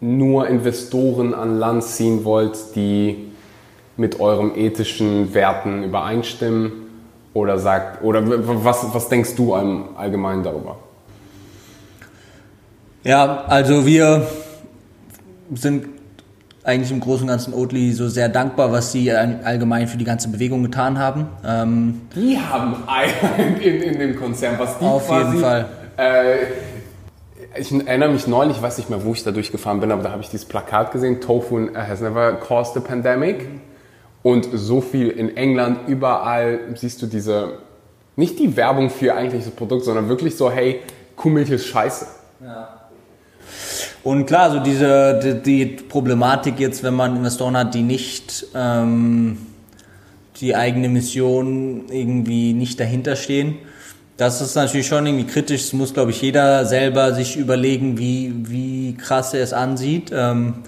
[0.00, 3.32] nur Investoren an Land ziehen wollt, die
[3.96, 6.72] mit euren ethischen Werten übereinstimmen?
[7.34, 10.76] Oder sagt, oder was, was denkst du allgemein darüber?
[13.04, 14.26] Ja, also wir
[15.52, 15.86] sind
[16.64, 20.28] eigentlich im Großen und Ganzen Oatly so sehr dankbar, was sie allgemein für die ganze
[20.28, 21.28] Bewegung getan haben.
[21.46, 22.74] Ähm die haben
[23.60, 25.66] in, in dem Konzern, was die Auf quasi, jeden Fall.
[25.96, 26.36] Äh,
[27.58, 30.10] ich erinnere mich neulich, ich weiß nicht mehr, wo ich da durchgefahren bin, aber da
[30.10, 33.46] habe ich dieses Plakat gesehen, Tofu has never caused a pandemic.
[34.26, 37.58] Und so viel in England, überall siehst du diese,
[38.16, 40.80] nicht die Werbung für eigentlich das Produkt, sondern wirklich so, hey,
[41.14, 42.08] Kuhmilch ist scheiße.
[42.42, 42.88] Ja.
[44.02, 49.38] Und klar, so diese die, die, Problematik jetzt, wenn man Investoren hat, die nicht ähm,
[50.40, 53.58] die eigene Mission irgendwie nicht dahinter stehen,
[54.16, 55.66] das ist natürlich schon irgendwie kritisch.
[55.66, 60.10] Es muss, glaube ich, jeder selber sich überlegen, wie, wie krass er es ansieht.
[60.12, 60.64] Ähm,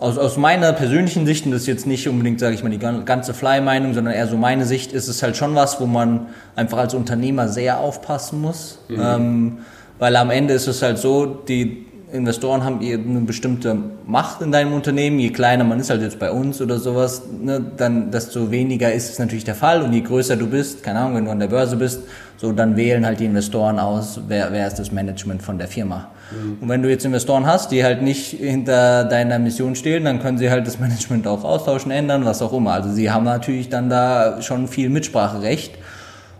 [0.00, 2.78] aus, aus meiner persönlichen Sicht, und das ist jetzt nicht unbedingt, sage ich mal, die
[2.78, 6.78] ganze Fly-Meinung, sondern eher so meine Sicht, ist es halt schon was, wo man einfach
[6.78, 8.78] als Unternehmer sehr aufpassen muss.
[8.88, 9.00] Mhm.
[9.00, 9.58] Ähm,
[9.98, 14.72] weil am Ende ist es halt so, die Investoren haben eine bestimmte Macht in deinem
[14.72, 15.18] Unternehmen.
[15.18, 19.10] Je kleiner man ist, halt jetzt bei uns oder sowas, ne, dann desto weniger ist
[19.10, 19.82] es natürlich der Fall.
[19.82, 22.02] Und je größer du bist, keine Ahnung, wenn du an der Börse bist,
[22.36, 26.08] so dann wählen halt die Investoren aus, wer, wer ist das Management von der Firma.
[26.30, 26.58] Mhm.
[26.60, 30.38] Und wenn du jetzt Investoren hast, die halt nicht hinter deiner Mission stehen, dann können
[30.38, 32.72] sie halt das Management auch austauschen, ändern, was auch immer.
[32.72, 35.74] Also sie haben natürlich dann da schon viel Mitspracherecht.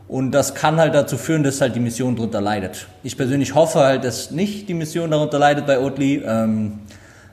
[0.09, 2.87] Und das kann halt dazu führen, dass halt die Mission darunter leidet.
[3.03, 6.23] Ich persönlich hoffe halt, dass nicht die Mission darunter leidet bei Oatly.
[6.25, 6.79] Ähm,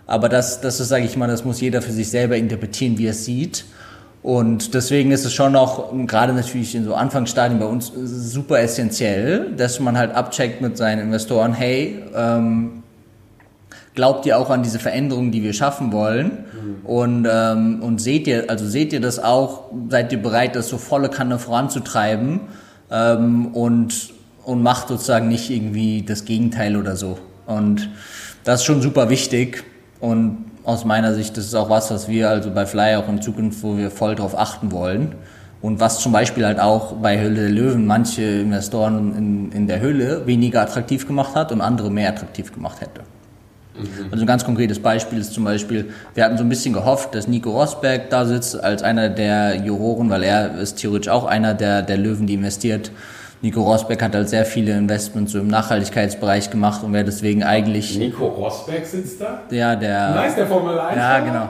[0.08, 3.08] aber das, das ist, sage ich mal, das muss jeder für sich selber interpretieren, wie
[3.08, 3.66] er es sieht.
[4.26, 9.52] Und deswegen ist es schon auch, gerade natürlich in so Anfangsstadien bei uns, super essentiell,
[9.56, 12.82] dass man halt abcheckt mit seinen Investoren, hey, ähm,
[13.94, 16.26] glaubt ihr auch an diese Veränderungen, die wir schaffen wollen?
[16.26, 16.86] Mhm.
[16.86, 20.80] Und, ähm, und seht ihr, also seht ihr das auch, seid ihr bereit, das so
[20.80, 22.40] volle Kanne voranzutreiben?
[22.92, 27.18] ähm, und, und macht sozusagen nicht irgendwie das Gegenteil oder so.
[27.46, 27.90] Und
[28.44, 29.64] das ist schon super wichtig
[30.00, 33.22] und aus meiner Sicht das ist auch was, was wir also bei Fly auch in
[33.22, 35.16] Zukunft, wo wir voll drauf achten wollen.
[35.62, 39.80] Und was zum Beispiel halt auch bei Höhle der Löwen manche Investoren in, in der
[39.80, 43.02] Höhle weniger attraktiv gemacht hat und andere mehr attraktiv gemacht hätte.
[43.76, 44.12] Mhm.
[44.12, 47.28] Also ein ganz konkretes Beispiel ist zum Beispiel, wir hatten so ein bisschen gehofft, dass
[47.28, 51.82] Nico Rosberg da sitzt als einer der Juroren, weil er ist theoretisch auch einer der,
[51.82, 52.92] der Löwen, die investiert.
[53.46, 57.96] Nico Rosberg hat halt sehr viele Investments so im Nachhaltigkeitsbereich gemacht und wäre deswegen eigentlich.
[57.96, 59.42] Nico Rosberg sitzt da?
[59.52, 60.16] Ja, der.
[60.16, 60.98] Nice, der Formel 1.
[60.98, 61.50] Ja, genau.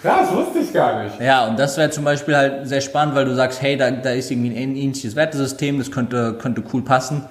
[0.00, 1.20] Krass, wusste ich gar nicht.
[1.20, 4.10] Ja, und das wäre zum Beispiel halt sehr spannend, weil du sagst, hey, da, da
[4.10, 7.24] ist irgendwie ein ähnliches Wertesystem, das könnte, könnte cool passen.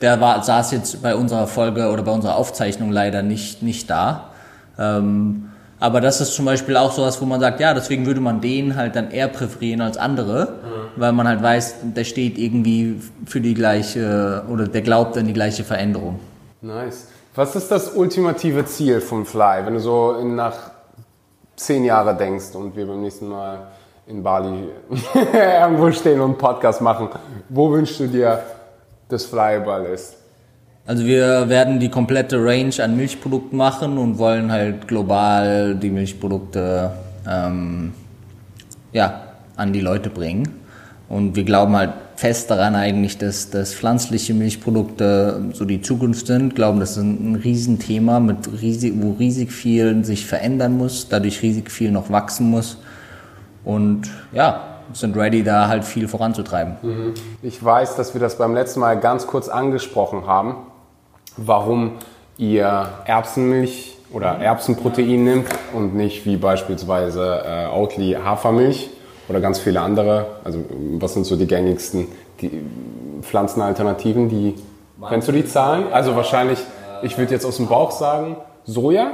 [0.00, 4.30] Der war, saß jetzt bei unserer Folge oder bei unserer Aufzeichnung leider nicht, nicht da.
[4.78, 5.49] Ähm,
[5.80, 8.76] aber das ist zum Beispiel auch sowas, wo man sagt, ja, deswegen würde man den
[8.76, 11.00] halt dann eher präferieren als andere, mhm.
[11.00, 15.32] weil man halt weiß, der steht irgendwie für die gleiche oder der glaubt an die
[15.32, 16.20] gleiche Veränderung.
[16.60, 17.06] Nice.
[17.34, 20.70] Was ist das ultimative Ziel von Fly, wenn du so in, nach
[21.56, 23.68] zehn Jahren denkst und wir beim nächsten Mal
[24.06, 24.68] in Bali
[25.32, 27.08] irgendwo stehen und einen Podcast machen?
[27.48, 28.42] Wo wünschst du dir
[29.08, 30.19] das Flyball ist?
[30.90, 36.90] Also wir werden die komplette Range an Milchprodukten machen und wollen halt global die Milchprodukte
[37.28, 37.92] ähm,
[38.90, 39.20] ja,
[39.54, 40.48] an die Leute bringen.
[41.08, 46.56] Und wir glauben halt fest daran eigentlich, dass, dass pflanzliche Milchprodukte so die Zukunft sind.
[46.56, 51.70] Glauben, das ist ein Riesenthema, mit riesig, wo riesig viel sich verändern muss, dadurch riesig
[51.70, 52.78] viel noch wachsen muss.
[53.62, 57.14] Und ja, sind ready, da halt viel voranzutreiben.
[57.42, 60.56] Ich weiß, dass wir das beim letzten Mal ganz kurz angesprochen haben,
[61.36, 61.92] warum
[62.38, 68.90] ihr Erbsenmilch oder Erbsenprotein nimmt und nicht wie beispielsweise äh, Oatly Hafermilch
[69.28, 70.26] oder ganz viele andere.
[70.44, 70.64] Also
[70.98, 72.08] was sind so die gängigsten
[72.40, 72.62] die
[73.22, 74.54] Pflanzenalternativen, die
[75.08, 75.92] kennst du die Zahlen?
[75.92, 76.58] Also wahrscheinlich,
[77.02, 79.10] ich würde jetzt aus dem Bauch sagen, Soja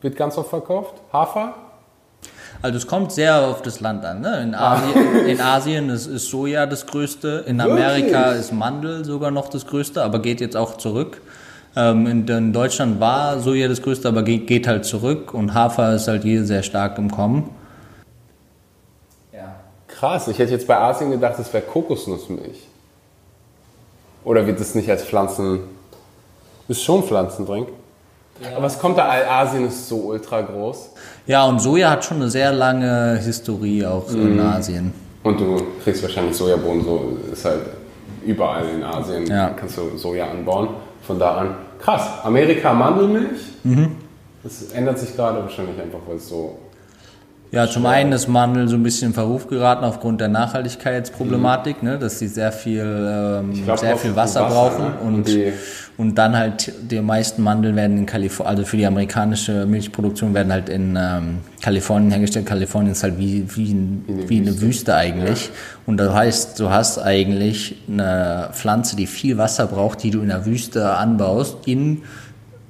[0.00, 1.54] wird ganz oft verkauft, Hafer
[2.62, 4.20] also es kommt sehr auf das Land an.
[4.20, 4.40] Ne?
[4.40, 8.40] In, Asien, in Asien ist, ist, Soja das Größte, in Amerika Wirklich?
[8.40, 11.20] ist Mandel sogar noch das Größte, aber geht jetzt auch zurück.
[11.74, 15.94] Ähm, in, in, Deutschland war Soja das Größte, aber geht, geht, halt zurück und Hafer
[15.94, 17.50] ist halt hier sehr stark im Kommen.
[19.32, 19.56] Ja.
[19.88, 22.68] Krass, ich hätte jetzt bei Asien gedacht, es wäre Kokosnussmilch.
[24.24, 25.60] Oder wird es nicht als Pflanzen...
[26.68, 27.68] Ist schon Pflanzendrink?
[28.40, 28.56] Ja.
[28.56, 30.90] Aber es kommt da, Asien ist so ultra groß.
[31.26, 34.14] Ja, und Soja hat schon eine sehr lange Historie auch mm.
[34.14, 34.40] in mhm.
[34.40, 34.94] Asien.
[35.22, 37.62] Und du kriegst wahrscheinlich Sojabohnen, so ist halt
[38.24, 39.50] überall in Asien, ja.
[39.50, 40.68] kannst du Soja anbauen.
[41.06, 43.96] Von da an, krass, Amerika Mandelmilch, mhm.
[44.42, 46.58] das ändert sich gerade wahrscheinlich einfach, weil es so
[47.52, 51.88] ja, zum einen ist Mandel so ein bisschen in Verruf geraten aufgrund der Nachhaltigkeitsproblematik, mhm.
[51.90, 54.98] ne, dass sie sehr viel, ähm, glaub, sehr viel Wasser, Wasser brauchen ne?
[55.02, 55.52] und, und,
[55.98, 60.50] und, dann halt die meisten Mandeln werden in Kalifornien, also für die amerikanische Milchproduktion werden
[60.50, 62.46] halt in ähm, Kalifornien hergestellt.
[62.46, 64.50] Kalifornien ist halt wie, wie, ein, wie, eine, wie Wüste.
[64.50, 65.44] eine Wüste eigentlich.
[65.44, 65.52] Ja.
[65.84, 70.28] Und das heißt, du hast eigentlich eine Pflanze, die viel Wasser braucht, die du in
[70.28, 72.00] der Wüste anbaust, in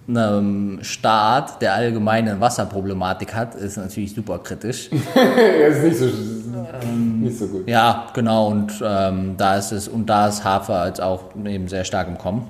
[0.08, 4.90] einem Staat, der allgemeine Wasserproblematik hat, ist natürlich super kritisch.
[5.14, 7.68] ja, ist nicht so, ähm, nicht so gut.
[7.68, 8.48] Ja, genau.
[8.48, 12.18] Und ähm, da ist es und da ist Hafer jetzt auch eben sehr stark im
[12.18, 12.48] Kommen.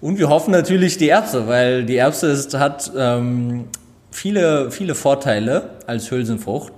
[0.00, 3.66] Und wir hoffen natürlich die Erbse, weil die Erbse ist, hat ähm,
[4.10, 6.72] viele viele Vorteile als Hülsenfrucht.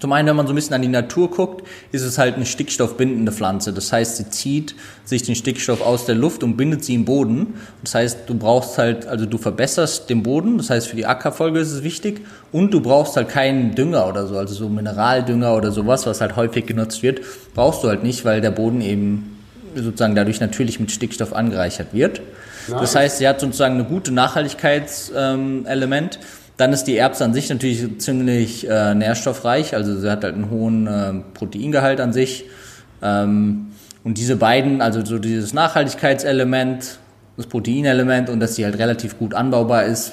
[0.00, 2.46] Zum einen, wenn man so ein bisschen an die Natur guckt, ist es halt eine
[2.46, 3.74] stickstoffbindende Pflanze.
[3.74, 7.54] Das heißt, sie zieht sich den Stickstoff aus der Luft und bindet sie im Boden.
[7.82, 10.56] Das heißt, du brauchst halt, also du verbesserst den Boden.
[10.56, 12.22] Das heißt, für die Ackerfolge ist es wichtig.
[12.50, 16.34] Und du brauchst halt keinen Dünger oder so, also so Mineraldünger oder sowas, was halt
[16.34, 17.20] häufig genutzt wird,
[17.54, 19.36] brauchst du halt nicht, weil der Boden eben
[19.74, 22.22] sozusagen dadurch natürlich mit Stickstoff angereichert wird.
[22.68, 26.16] Das heißt, sie hat sozusagen eine gute Nachhaltigkeitselement.
[26.16, 26.22] Ähm,
[26.60, 30.50] dann ist die Erbse an sich natürlich ziemlich äh, nährstoffreich, also sie hat halt einen
[30.50, 32.44] hohen äh, Proteingehalt an sich.
[33.02, 33.68] Ähm,
[34.04, 36.98] und diese beiden, also so dieses Nachhaltigkeitselement,
[37.38, 40.12] das Proteinelement und dass sie halt relativ gut anbaubar ist,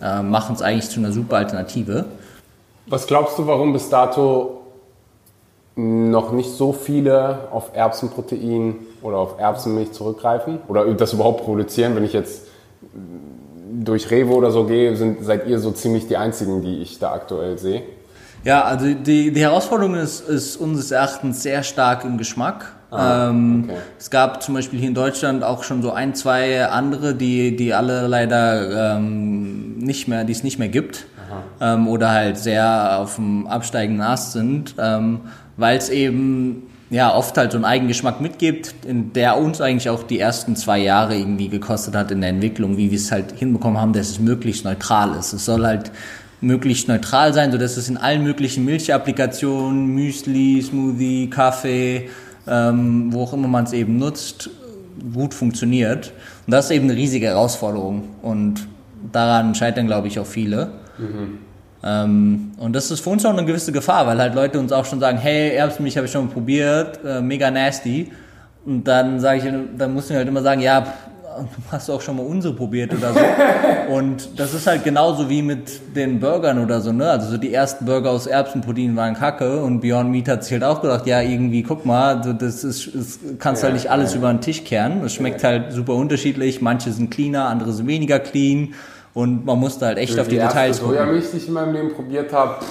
[0.00, 2.04] äh, machen es eigentlich zu einer super Alternative.
[2.86, 4.62] Was glaubst du, warum bis dato
[5.74, 11.96] noch nicht so viele auf Erbsenprotein oder auf Erbsenmilch zurückgreifen oder das überhaupt produzieren?
[11.96, 12.42] Wenn ich jetzt
[13.70, 17.12] durch Rewe oder so gehe, sind, seid ihr so ziemlich die einzigen, die ich da
[17.12, 17.82] aktuell sehe.
[18.44, 22.72] Ja, also die, die Herausforderung ist, ist unseres Erachtens sehr stark im Geschmack.
[22.90, 23.78] Ah, ähm, okay.
[23.98, 27.74] Es gab zum Beispiel hier in Deutschland auch schon so ein, zwei andere, die, die
[27.74, 31.06] alle leider ähm, nicht mehr, die es nicht mehr gibt
[31.60, 35.20] ähm, oder halt sehr auf dem absteigenden Ast sind, ähm,
[35.56, 40.02] weil es eben ja, oft halt so einen Eigengeschmack mitgibt, in der uns eigentlich auch
[40.02, 43.78] die ersten zwei Jahre irgendwie gekostet hat in der Entwicklung, wie wir es halt hinbekommen
[43.78, 45.34] haben, dass es möglichst neutral ist.
[45.34, 45.90] Es soll halt
[46.40, 52.08] möglichst neutral sein, so dass es in allen möglichen Milchapplikationen, Müsli, Smoothie, Kaffee,
[52.46, 54.48] ähm, wo auch immer man es eben nutzt,
[55.12, 56.12] gut funktioniert.
[56.46, 58.66] Und das ist eben eine riesige Herausforderung und
[59.12, 60.72] daran scheitern, glaube ich, auch viele.
[60.96, 61.38] Mhm.
[61.82, 64.84] Ähm, und das ist für uns auch eine gewisse Gefahr, weil halt Leute uns auch
[64.84, 68.10] schon sagen, hey, Erbsenmilch habe ich schon probiert, äh, mega nasty.
[68.66, 70.84] Und dann sage ich, dann musst du halt immer sagen, ja,
[71.70, 73.20] hast du auch schon mal unsere probiert oder so.
[73.92, 77.10] und das ist halt genauso wie mit den Burgern oder so, ne?
[77.10, 80.64] Also so die ersten Burger aus Erbsenprotein waren kacke und Beyond Meat hat sich halt
[80.64, 84.18] auch gedacht, ja, irgendwie, guck mal, das ist, das kannst ja, halt nicht alles ja.
[84.18, 85.02] über den Tisch kehren.
[85.04, 86.60] Es schmeckt halt super unterschiedlich.
[86.60, 88.74] Manche sind cleaner, andere sind weniger clean.
[89.18, 90.94] Und man musste halt echt die auf die Details gucken.
[90.94, 92.64] Sojamilch, die ich in meinem Leben probiert habe.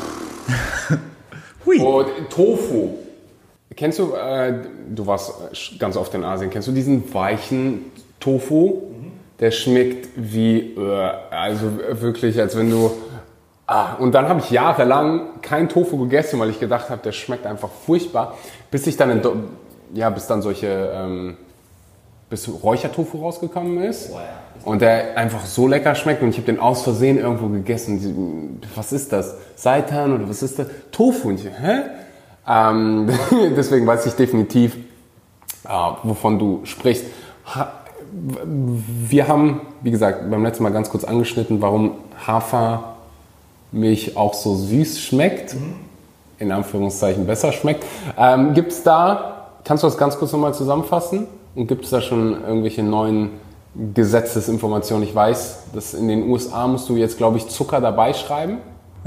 [1.65, 1.77] Hui.
[1.77, 2.91] Und Tofu.
[3.75, 4.53] Kennst du, äh,
[4.95, 5.33] du warst
[5.77, 8.83] ganz oft in Asien, kennst du diesen weichen Tofu?
[9.41, 12.91] Der schmeckt wie, äh, also wirklich, als wenn du.
[13.65, 17.45] Ah, und dann habe ich jahrelang kein Tofu gegessen, weil ich gedacht habe, der schmeckt
[17.45, 18.37] einfach furchtbar,
[18.71, 19.21] bis ich dann in,
[19.93, 21.35] ja, bis dann solche, ähm,
[22.29, 24.11] bis Räuchertofu rausgekommen ist.
[24.11, 27.47] Oh ja und der einfach so lecker schmeckt und ich habe den aus Versehen irgendwo
[27.47, 28.61] gegessen.
[28.75, 29.35] Was ist das?
[29.55, 30.67] Seitan oder was ist das?
[30.91, 31.29] Tofu.
[31.29, 31.83] Und ich, hä?
[32.45, 33.09] Ähm,
[33.55, 34.75] deswegen weiß ich definitiv,
[35.65, 35.69] äh,
[36.03, 37.05] wovon du sprichst.
[37.55, 37.71] Ha
[38.09, 41.91] wir haben, wie gesagt, beim letzten Mal ganz kurz angeschnitten, warum
[42.25, 45.55] Hafermilch auch so süß schmeckt.
[45.55, 45.75] Mhm.
[46.39, 47.85] In Anführungszeichen besser schmeckt.
[48.17, 51.27] Ähm, gibt es da, kannst du das ganz kurz nochmal zusammenfassen?
[51.57, 53.31] Und gibt es da schon irgendwelche neuen
[53.95, 55.01] Gesetzesinformation.
[55.01, 58.59] Ich weiß, dass in den USA musst du jetzt, glaube ich, Zucker dabei schreiben.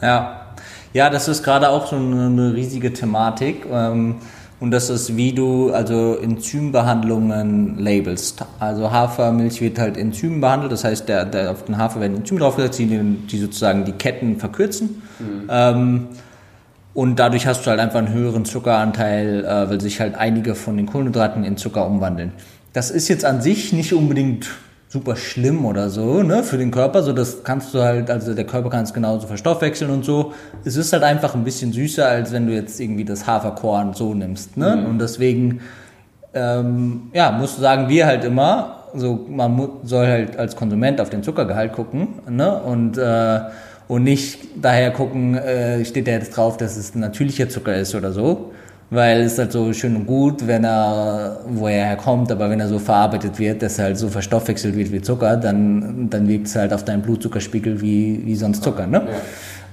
[0.02, 0.46] Ja,
[0.92, 3.66] ja, das ist gerade auch so eine, riesige Thematik.
[3.70, 4.16] Ähm,
[4.58, 8.44] und das ist, wie du also Enzymbehandlungen labelst.
[8.58, 12.40] Also Hafermilch wird halt Enzymen behandelt, das heißt, der, der, auf den Hafer werden Enzyme
[12.40, 15.02] draufgesetzt, die, die sozusagen die Ketten verkürzen.
[15.20, 15.48] Mhm.
[15.48, 16.08] Ähm,
[16.94, 20.76] und dadurch hast du halt einfach einen höheren Zuckeranteil, äh, weil sich halt einige von
[20.76, 22.32] den Kohlenhydraten in Zucker umwandeln
[22.72, 24.48] das ist jetzt an sich nicht unbedingt
[24.88, 28.44] super schlimm oder so, ne, für den Körper, so das kannst du halt, also der
[28.44, 30.32] Körper kann es genauso verstoffwechseln und so.
[30.64, 34.14] Es ist halt einfach ein bisschen süßer, als wenn du jetzt irgendwie das Haferkorn so
[34.14, 34.86] nimmst, ne, mhm.
[34.86, 35.60] und deswegen,
[36.34, 41.10] ähm, ja, musst du sagen, wir halt immer, so, man soll halt als Konsument auf
[41.10, 43.40] den Zuckergehalt gucken, ne, und, äh,
[43.90, 48.12] und nicht daher gucken, äh, steht da jetzt drauf, dass es natürlicher Zucker ist oder
[48.12, 48.52] so,
[48.88, 52.68] weil es halt so schön und gut, wenn er, wo er herkommt, aber wenn er
[52.68, 56.54] so verarbeitet wird, dass er halt so verstoffwechselt wird wie Zucker, dann, dann wirkt es
[56.54, 58.86] halt auf deinen Blutzuckerspiegel wie, wie sonst Zucker.
[58.86, 59.08] Ne?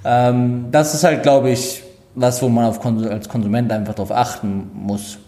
[0.03, 0.29] Ja.
[0.29, 1.83] Ähm, das ist halt, glaube ich,
[2.15, 5.19] was, wo man auf, als Konsument einfach darauf achten muss.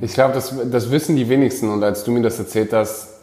[0.00, 1.68] Ich glaube, das, das wissen die wenigsten.
[1.68, 3.17] Und als du mir das erzählt hast,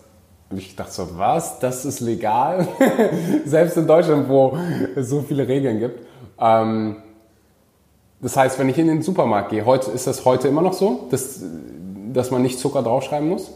[0.57, 1.59] ich dachte so, was?
[1.59, 2.67] Das ist legal?
[3.45, 4.57] Selbst in Deutschland, wo
[4.95, 6.05] es so viele Regeln gibt.
[6.39, 6.97] Ähm,
[8.21, 11.07] das heißt, wenn ich in den Supermarkt gehe, heute, ist das heute immer noch so,
[11.11, 11.43] dass,
[12.13, 13.51] dass man nicht Zucker draufschreiben muss?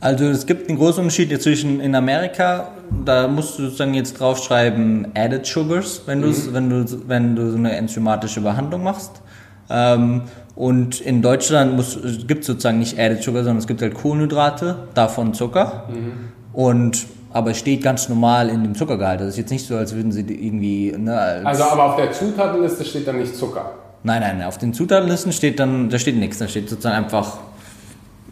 [0.00, 2.68] Also es gibt einen großen Unterschied zwischen in Amerika,
[3.04, 6.34] da musst du sozusagen jetzt draufschreiben Added Sugars, wenn, mhm.
[6.52, 9.22] wenn, du, wenn du so eine enzymatische Behandlung machst.
[9.70, 10.22] Ähm,
[10.56, 11.82] und in Deutschland
[12.28, 15.88] gibt es sozusagen nicht Added Sugar, sondern es gibt halt Kohlenhydrate, davon Zucker.
[15.88, 16.32] Mhm.
[16.52, 19.20] Und aber es steht ganz normal in dem Zuckergehalt.
[19.20, 20.94] Das ist jetzt nicht so, als würden sie irgendwie.
[20.96, 23.72] Ne, als also, aber auf der Zutatenliste steht dann nicht Zucker.
[24.04, 26.38] Nein, nein, auf den Zutatenlisten steht dann, da steht nichts.
[26.38, 27.38] Da steht sozusagen einfach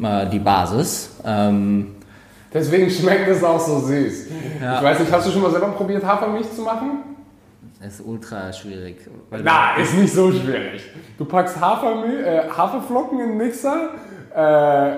[0.01, 1.11] äh, die Basis.
[1.25, 1.97] Ähm,
[2.55, 4.27] Deswegen schmeckt es auch so süß.
[4.63, 4.77] Ja.
[4.77, 6.99] Ich weiß nicht, hast du schon mal selber probiert, Hafermilch zu machen?
[7.83, 9.11] Das ist ultra schwierig.
[9.31, 10.83] Na, ist nicht so schwierig.
[11.19, 13.91] Du packst Hafermilch, äh, Haferflocken in den Mixer,
[14.33, 14.97] äh,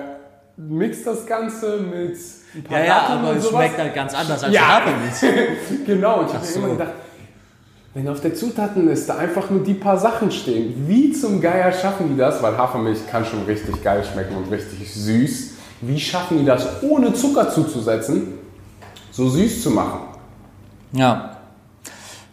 [0.57, 2.15] mixt das Ganze mit
[2.53, 4.61] ein paar Ja, ja, aber es schmeckt halt ganz anders als ja.
[4.61, 5.85] Hafermilch.
[5.87, 6.59] genau, und ich habe so.
[6.59, 6.91] immer gedacht,
[7.95, 12.17] wenn auf der Zutatenliste einfach nur die paar Sachen stehen, wie zum Geier schaffen die
[12.17, 12.43] das?
[12.43, 15.53] Weil Hafermilch kann schon richtig geil schmecken und richtig süß.
[15.81, 18.37] Wie schaffen die das, ohne Zucker zuzusetzen,
[19.11, 20.01] so süß zu machen?
[20.91, 21.34] Ja,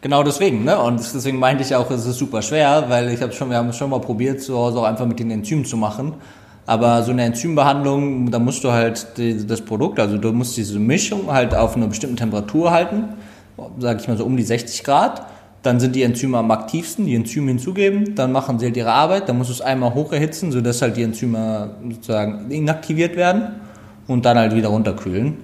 [0.03, 0.81] Genau deswegen, ne?
[0.81, 3.69] Und deswegen meinte ich auch, es ist super schwer, weil ich habe schon, wir haben
[3.69, 6.15] es schon mal probiert, zu Hause auch einfach mit den Enzymen zu machen.
[6.67, 10.81] Aber so eine Enzymbehandlung, da musst du halt die, das Produkt, also du musst diese
[10.81, 13.11] Mischung halt auf einer bestimmten Temperatur halten,
[13.79, 15.25] sage ich mal so um die 60 Grad.
[15.63, 19.29] Dann sind die Enzyme am aktivsten, die Enzyme hinzugeben, dann machen sie halt ihre Arbeit,
[19.29, 23.61] dann musst du es einmal hoch erhitzen, sodass halt die Enzyme sozusagen inaktiviert werden
[24.09, 25.37] und dann halt wieder runterkühlen.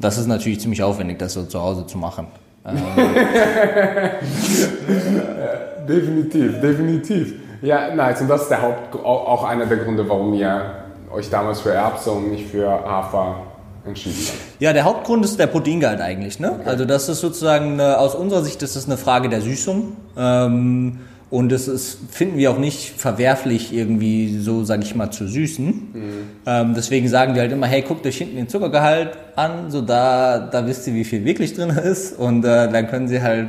[0.00, 2.28] Das ist natürlich ziemlich aufwendig, das so zu Hause zu machen.
[5.88, 7.34] definitiv, definitiv.
[7.62, 8.20] Ja, nice.
[8.20, 10.74] Und das ist der Haupt, auch einer der Gründe, warum ihr
[11.10, 13.36] euch damals für Erbse und nicht für Hafer
[13.84, 14.60] entschieden habt.
[14.60, 16.38] Ja, der Hauptgrund ist der Proteingehalt eigentlich.
[16.38, 16.52] Ne?
[16.52, 16.68] Okay.
[16.68, 19.96] Also das ist sozusagen, eine, aus unserer Sicht ist das eine Frage der Süßung.
[20.16, 21.00] Ähm,
[21.30, 25.66] und es ist, finden wir auch nicht verwerflich, irgendwie so, sage ich mal, zu süßen.
[25.66, 26.12] Mhm.
[26.46, 30.38] Ähm, deswegen sagen wir halt immer, hey, guckt euch hinten den Zuckergehalt an, so da,
[30.38, 32.18] da wisst ihr, wie viel wirklich drin ist.
[32.18, 33.48] Und äh, dann können sie halt,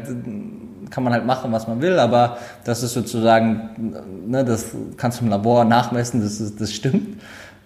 [0.90, 3.94] kann man halt machen, was man will, aber das ist sozusagen,
[4.28, 4.66] ne, das
[4.98, 7.18] kannst du im Labor nachmessen, das, ist, das stimmt.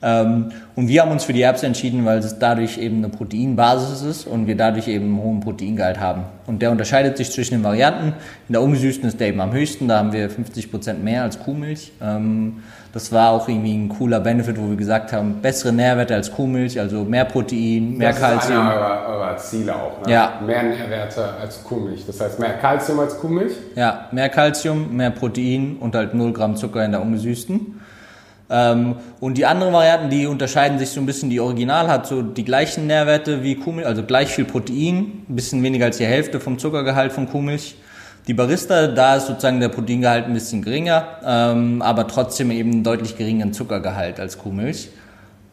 [0.03, 4.01] Ähm, und wir haben uns für die Erbse entschieden, weil es dadurch eben eine Proteinbasis
[4.01, 6.23] ist und wir dadurch eben einen hohen Proteingehalt haben.
[6.45, 8.13] Und der unterscheidet sich zwischen den Varianten.
[8.49, 11.93] In der ungesüßten ist der eben am höchsten, da haben wir 50% mehr als Kuhmilch.
[12.01, 16.31] Ähm, das war auch irgendwie ein cooler Benefit, wo wir gesagt haben, bessere Nährwerte als
[16.31, 18.35] Kuhmilch, also mehr Protein, mehr Kalzium.
[18.35, 20.13] Das ist einer eurer, eurer Ziele auch, ne?
[20.13, 20.41] Ja.
[20.45, 22.05] Mehr Nährwerte als Kuhmilch.
[22.05, 23.53] Das heißt mehr Kalzium als Kuhmilch?
[23.75, 27.79] Ja, mehr Kalzium, mehr Protein und halt 0 Gramm Zucker in der ungesüßten.
[28.49, 31.29] Ähm, und die anderen Varianten, die unterscheiden sich so ein bisschen.
[31.29, 35.63] Die Original hat so die gleichen Nährwerte wie Kuhmilch, also gleich viel Protein, ein bisschen
[35.63, 37.75] weniger als die Hälfte vom Zuckergehalt von Kuhmilch.
[38.27, 42.83] Die Barista, da ist sozusagen der Proteingehalt ein bisschen geringer, ähm, aber trotzdem eben einen
[42.83, 44.89] deutlich geringeren Zuckergehalt als Kuhmilch.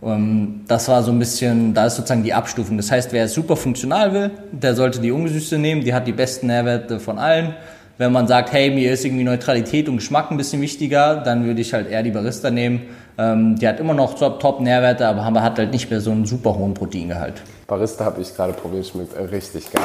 [0.03, 2.77] Ähm, das war so ein bisschen, da ist sozusagen die Abstufung.
[2.77, 6.47] Das heißt, wer super funktional will, der sollte die ungesüßte nehmen, die hat die besten
[6.47, 7.55] Nährwerte von allen
[8.01, 11.61] wenn man sagt, hey, mir ist irgendwie Neutralität und Geschmack ein bisschen wichtiger, dann würde
[11.61, 12.85] ich halt eher die Barista nehmen.
[13.19, 16.73] Ähm, die hat immer noch Top-Nährwerte, aber hat halt nicht mehr so einen super hohen
[16.73, 17.43] Proteingehalt.
[17.67, 19.83] Barista habe ich gerade probiert, schmeckt richtig geil.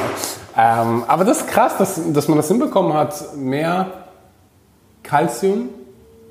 [0.56, 3.88] Ähm, aber das ist krass, dass, dass man das hinbekommen hat, mehr
[5.02, 5.68] Kalzium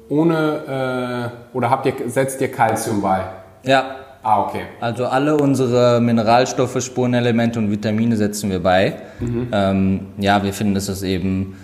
[0.10, 3.26] ohne, äh, oder habt ihr, setzt ihr Kalzium bei?
[3.64, 3.98] Ja.
[4.24, 4.62] Ah, okay.
[4.82, 8.96] Also alle unsere Mineralstoffe, Spurenelemente und Vitamine setzen wir bei.
[9.20, 9.50] Mhm.
[9.52, 11.56] Ähm, ja, wir finden, dass das eben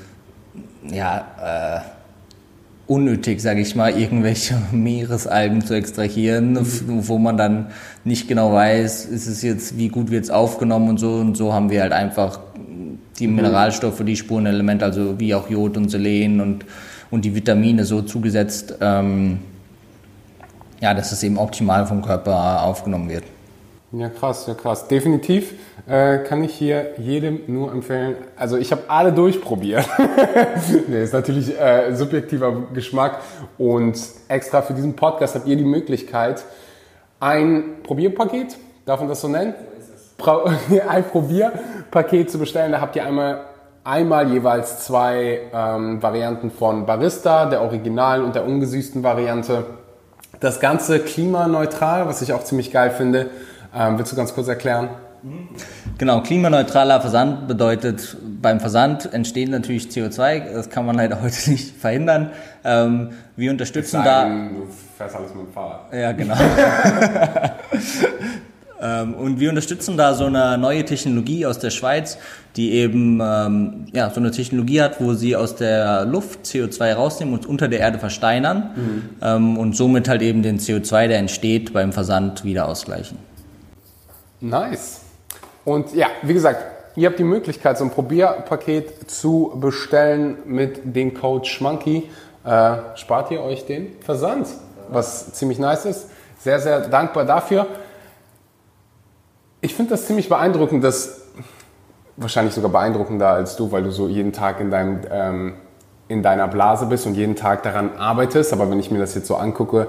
[0.90, 1.82] ja, äh,
[2.88, 7.08] unnötig, sage ich mal, irgendwelche Meeresalgen zu extrahieren, mhm.
[7.08, 7.68] wo man dann
[8.04, 11.14] nicht genau weiß, ist es jetzt, wie gut wird es aufgenommen und so.
[11.16, 12.40] Und so haben wir halt einfach
[13.20, 13.36] die mhm.
[13.36, 16.66] Mineralstoffe, die Spurenelemente, also wie auch Jod und Selen und,
[17.10, 19.40] und die Vitamine so zugesetzt, ähm,
[20.82, 23.24] ja, dass es eben optimal vom Körper aufgenommen wird.
[23.94, 24.88] Ja, krass, ja krass.
[24.88, 25.54] Definitiv
[25.86, 28.16] äh, kann ich hier jedem nur empfehlen.
[28.38, 29.86] Also ich habe alle durchprobiert.
[30.88, 33.20] nee, ist natürlich äh, subjektiver Geschmack.
[33.58, 36.46] Und extra für diesen Podcast habt ihr die Möglichkeit,
[37.20, 39.56] ein Probierpaket, darf man das so nennen?
[40.18, 40.46] So
[40.88, 42.72] ein Probierpaket zu bestellen.
[42.72, 43.42] Da habt ihr einmal,
[43.84, 49.66] einmal jeweils zwei ähm, Varianten von Barista, der originalen und der ungesüßten Variante.
[50.40, 53.30] Das Ganze klimaneutral, was ich auch ziemlich geil finde.
[53.74, 54.90] Ähm, willst du ganz kurz erklären?
[56.00, 61.78] Genau, klimaneutraler Versand bedeutet, beim Versand entsteht natürlich CO2, das kann man halt heute nicht
[61.78, 62.32] verhindern.
[62.64, 64.26] Ähm, wir unterstützen da.
[64.26, 64.68] Du
[64.98, 65.94] fährst alles mit dem Fahrrad.
[65.94, 66.34] Ja, genau.
[68.82, 72.18] ähm, und wir unterstützen da so eine neue Technologie aus der Schweiz,
[72.56, 77.36] die eben ähm, ja, so eine Technologie hat, wo sie aus der Luft CO2 rausnehmen
[77.36, 79.10] und unter der Erde versteinern mhm.
[79.22, 83.20] ähm, und somit halt eben den CO2, der entsteht, beim Versand wieder ausgleichen.
[84.42, 85.02] Nice.
[85.64, 86.66] Und ja, wie gesagt,
[86.96, 92.10] ihr habt die Möglichkeit, so ein Probierpaket zu bestellen mit dem Code Schmanky.
[92.44, 94.48] Äh, spart ihr euch den Versand,
[94.90, 96.10] was ziemlich nice ist.
[96.40, 97.68] Sehr, sehr dankbar dafür.
[99.62, 101.22] Ich finde das ziemlich beeindruckend, dass
[102.18, 105.54] wahrscheinlich sogar beeindruckender als du, weil du so jeden Tag in, deinem, ähm,
[106.08, 108.54] in deiner Blase bist und jeden Tag daran arbeitest.
[108.54, 109.88] Aber wenn ich mir das jetzt so angucke,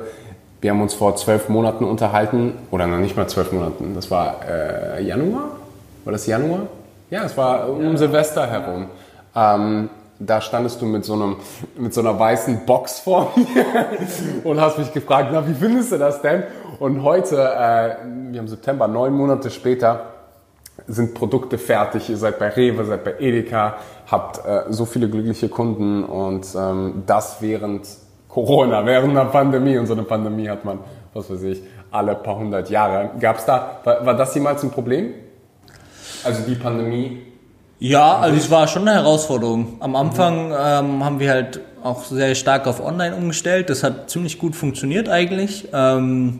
[0.63, 4.37] wir haben uns vor zwölf Monaten unterhalten, oder noch nicht mal zwölf Monaten, das war
[4.49, 5.57] äh, Januar?
[6.05, 6.69] War das Januar?
[7.11, 7.97] Ja, es war um ja.
[7.97, 8.87] Silvester herum.
[9.35, 9.91] Ähm,
[10.21, 11.37] da standest du mit so, einem,
[11.77, 13.67] mit so einer weißen Box vor mir
[14.45, 16.45] und hast mich gefragt, na, wie findest du das denn?
[16.79, 17.97] Und heute, äh,
[18.31, 20.13] wir haben September, neun Monate später,
[20.87, 22.09] sind Produkte fertig.
[22.09, 27.03] Ihr seid bei Rewe, seid bei Edeka, habt äh, so viele glückliche Kunden und ähm,
[27.07, 27.87] das während
[28.33, 29.77] Corona, während einer Pandemie.
[29.79, 30.79] Und so eine Pandemie hat man,
[31.13, 33.11] was weiß ich, alle paar hundert Jahre.
[33.21, 35.15] Gab's da, war, war das jemals ein Problem?
[36.25, 37.23] Also die Pandemie
[37.85, 39.79] ja, also es war schon eine Herausforderung.
[39.81, 43.71] Am Anfang ähm, haben wir halt auch sehr stark auf Online umgestellt.
[43.71, 45.67] Das hat ziemlich gut funktioniert eigentlich.
[45.73, 46.39] Ähm,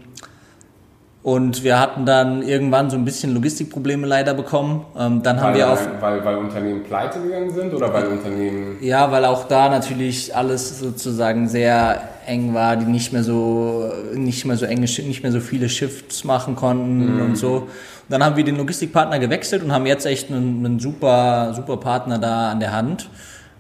[1.23, 4.85] und wir hatten dann irgendwann so ein bisschen Logistikprobleme leider bekommen.
[4.99, 8.79] Ähm, dann weil, haben wir auf weil, weil Unternehmen pleite gegangen sind oder weil Unternehmen
[8.81, 14.45] ja, weil auch da natürlich alles sozusagen sehr eng war, die nicht mehr so nicht
[14.45, 17.23] mehr so enge nicht mehr so viele Shifts machen konnten mhm.
[17.23, 17.69] und so.
[18.09, 22.19] Dann haben wir den Logistikpartner gewechselt und haben jetzt echt einen, einen super, super Partner
[22.19, 23.09] da an der Hand.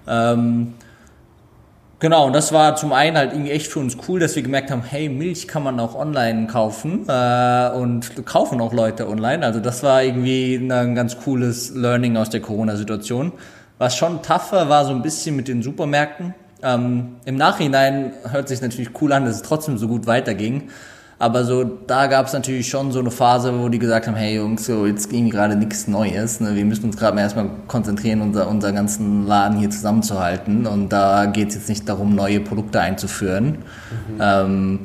[0.08, 0.74] Ähm,
[2.02, 4.70] genau, und das war zum einen halt irgendwie echt für uns cool, dass wir gemerkt
[4.70, 9.46] haben, hey, Milch kann man auch online kaufen äh, und kaufen auch Leute online.
[9.46, 13.32] Also das war irgendwie ein ganz cooles Learning aus der Corona-Situation.
[13.78, 16.34] Was schon tougher war, so ein bisschen mit den Supermärkten.
[16.62, 20.70] Ähm, Im Nachhinein hört sich natürlich cool an, dass es trotzdem so gut weiterging.
[21.22, 24.34] Aber so, da gab es natürlich schon so eine Phase, wo die gesagt haben, hey
[24.34, 26.40] Jungs, so jetzt ging gerade nichts Neues.
[26.40, 26.56] Ne?
[26.56, 30.66] Wir müssen uns gerade mal erstmal konzentrieren, unser, unser ganzen Laden hier zusammenzuhalten.
[30.66, 33.58] Und da geht es jetzt nicht darum, neue Produkte einzuführen.
[34.08, 34.20] Mhm.
[34.20, 34.78] Ähm,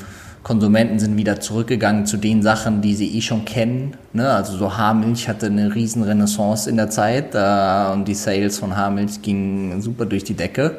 [0.43, 3.97] Konsumenten sind wieder zurückgegangen zu den Sachen, die sie eh schon kennen.
[4.13, 4.29] Ne?
[4.29, 8.77] Also so Haarmilch hatte eine riesen Renaissance in der Zeit äh, und die Sales von
[8.77, 10.77] Haarmilch gingen super durch die Decke.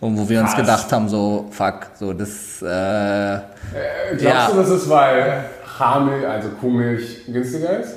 [0.00, 0.52] Und wo wir Krass.
[0.52, 2.62] uns gedacht haben, so, fuck, so das.
[2.62, 3.40] Äh, äh,
[4.16, 4.50] glaubst ja.
[4.50, 5.44] du, das ist, weil
[5.78, 7.94] Haarmilch, also Kuhmilch, günstiger ist?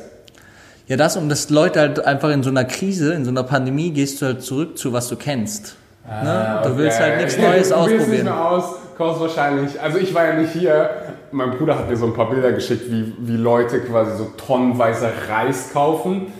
[0.87, 3.91] Ja, das und dass Leute halt einfach in so einer Krise, in so einer Pandemie
[3.91, 5.75] gehst du halt zurück zu was du kennst.
[6.05, 6.59] Ah, ne?
[6.63, 6.77] Du okay.
[6.79, 8.09] willst halt nichts Neues du ausprobieren.
[8.09, 8.65] Nicht mehr aus,
[8.97, 9.79] kaufst wahrscheinlich.
[9.79, 10.89] Also ich war ja nicht hier.
[11.31, 15.09] Mein Bruder hat mir so ein paar Bilder geschickt, wie, wie Leute quasi so tonnenweise
[15.29, 16.33] Reis kaufen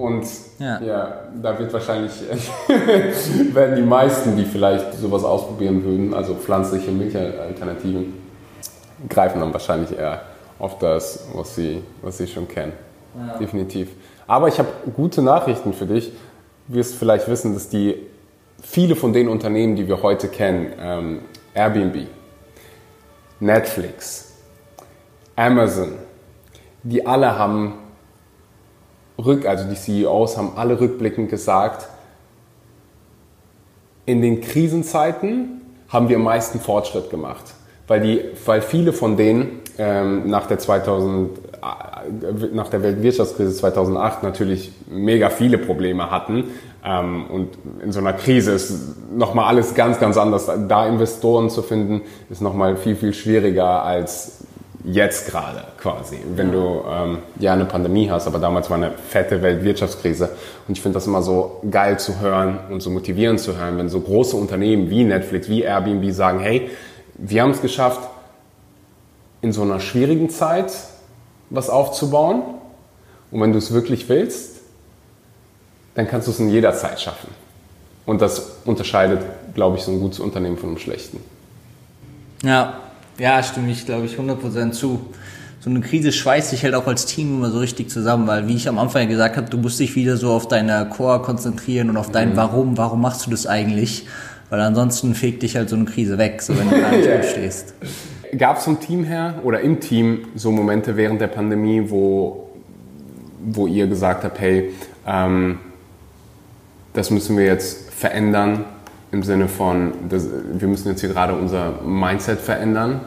[0.00, 0.26] und
[0.58, 2.12] ja, ja da wird wahrscheinlich,
[3.54, 8.14] werden die meisten, die vielleicht sowas ausprobieren würden, also pflanzliche Milchalternativen,
[9.08, 10.22] greifen dann wahrscheinlich eher
[10.58, 12.72] auf das, was sie, was sie schon kennen.
[13.16, 13.38] Ja.
[13.38, 13.90] Definitiv.
[14.26, 16.12] Aber ich habe gute Nachrichten für dich.
[16.68, 17.96] Du wirst vielleicht wissen, dass die
[18.62, 21.20] viele von den Unternehmen, die wir heute kennen, ähm,
[21.54, 22.06] Airbnb,
[23.40, 24.32] Netflix,
[25.34, 25.94] Amazon,
[26.82, 27.74] die alle haben
[29.20, 31.88] rück, also die CEOs haben alle rückblickend gesagt,
[34.06, 37.44] in den Krisenzeiten haben wir am meisten Fortschritt gemacht,
[37.86, 44.22] weil, die, weil viele von denen ähm, nach, der 2000, äh, nach der Weltwirtschaftskrise 2008
[44.22, 46.44] natürlich mega viele Probleme hatten.
[46.84, 47.48] Ähm, und
[47.82, 50.50] in so einer Krise ist nochmal alles ganz, ganz anders.
[50.68, 54.39] Da Investoren zu finden, ist nochmal viel, viel schwieriger als
[54.84, 59.42] jetzt gerade quasi, wenn du ähm, ja eine Pandemie hast, aber damals war eine fette
[59.42, 60.30] Weltwirtschaftskrise.
[60.66, 63.88] Und ich finde das immer so geil zu hören und so motivierend zu hören, wenn
[63.88, 66.70] so große Unternehmen wie Netflix, wie Airbnb sagen, hey,
[67.14, 68.08] wir haben es geschafft,
[69.42, 70.72] in so einer schwierigen Zeit
[71.50, 72.42] was aufzubauen.
[73.30, 74.60] Und wenn du es wirklich willst,
[75.94, 77.28] dann kannst du es in jeder Zeit schaffen.
[78.06, 79.20] Und das unterscheidet,
[79.54, 81.20] glaube ich, so ein gutes Unternehmen von einem schlechten.
[82.42, 82.74] Ja,
[83.20, 85.00] ja, stimme ich, glaube ich, 100% zu.
[85.60, 88.54] So eine Krise schweißt sich halt auch als Team immer so richtig zusammen, weil, wie
[88.54, 91.98] ich am Anfang gesagt habe, du musst dich wieder so auf deine Core konzentrieren und
[91.98, 92.36] auf dein mhm.
[92.36, 94.06] Warum, warum machst du das eigentlich?
[94.48, 97.22] Weil ansonsten fegt dich halt so eine Krise weg, so wenn du gar nicht yeah.
[97.22, 97.74] stehst.
[98.38, 102.48] Gab es vom Team her oder im Team so Momente während der Pandemie, wo,
[103.44, 104.72] wo ihr gesagt habt, hey,
[105.06, 105.58] ähm,
[106.94, 108.64] das müssen wir jetzt verändern,
[109.12, 113.00] im Sinne von, das, wir müssen jetzt hier gerade unser Mindset verändern?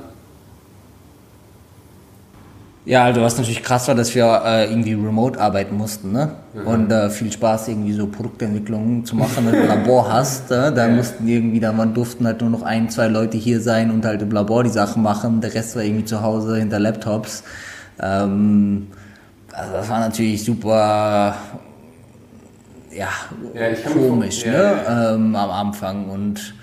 [2.85, 6.31] Ja, also was natürlich krass war, dass wir äh, irgendwie remote arbeiten mussten, ne?
[6.53, 6.67] Mhm.
[6.67, 10.51] Und äh, viel Spaß irgendwie so Produktentwicklung zu machen, wenn du ein Labor hast.
[10.51, 10.93] Äh, da ja.
[10.93, 14.21] mussten irgendwie, da man durften halt nur noch ein, zwei Leute hier sein und halt
[14.21, 15.39] im Labor die Sachen machen.
[15.39, 17.43] Der Rest war irgendwie zu Hause hinter Laptops.
[18.01, 18.87] Ähm,
[19.53, 21.37] also das war natürlich super
[22.95, 23.09] ja,
[23.53, 24.53] ja komisch, ne?
[24.53, 25.13] Ja.
[25.13, 26.09] Ähm, am Anfang.
[26.09, 26.53] Und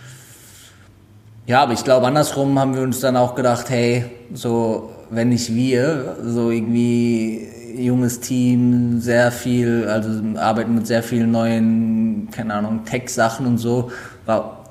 [1.47, 5.55] ja, aber ich glaube, andersrum haben wir uns dann auch gedacht, hey, so, wenn nicht
[5.55, 12.85] wir, so irgendwie junges Team, sehr viel, also arbeiten mit sehr vielen neuen, keine Ahnung,
[12.85, 13.91] Tech-Sachen und so,
[14.26, 14.64] war,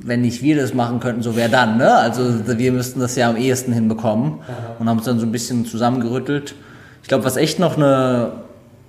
[0.00, 1.94] wenn nicht wir das machen könnten, so wer dann, ne?
[1.94, 4.40] Also wir müssten das ja am ehesten hinbekommen
[4.78, 6.54] und haben uns dann so ein bisschen zusammengerüttelt.
[7.02, 8.43] Ich glaube, was echt noch eine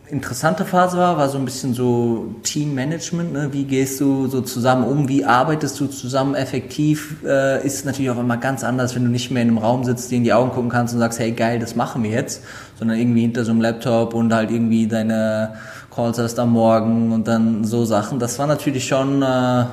[0.09, 3.33] interessante Phase war, war so ein bisschen so Teammanagement.
[3.33, 3.49] Ne?
[3.51, 5.07] Wie gehst du so zusammen um?
[5.09, 7.17] Wie arbeitest du zusammen effektiv?
[7.25, 10.11] Äh, ist natürlich auch immer ganz anders, wenn du nicht mehr in einem Raum sitzt,
[10.11, 12.43] dir in die Augen gucken kannst und sagst, hey geil, das machen wir jetzt,
[12.77, 15.55] sondern irgendwie hinter so einem Laptop und halt irgendwie deine
[15.93, 18.19] Calls erst am Morgen und dann so Sachen.
[18.19, 19.65] Das war natürlich schon äh,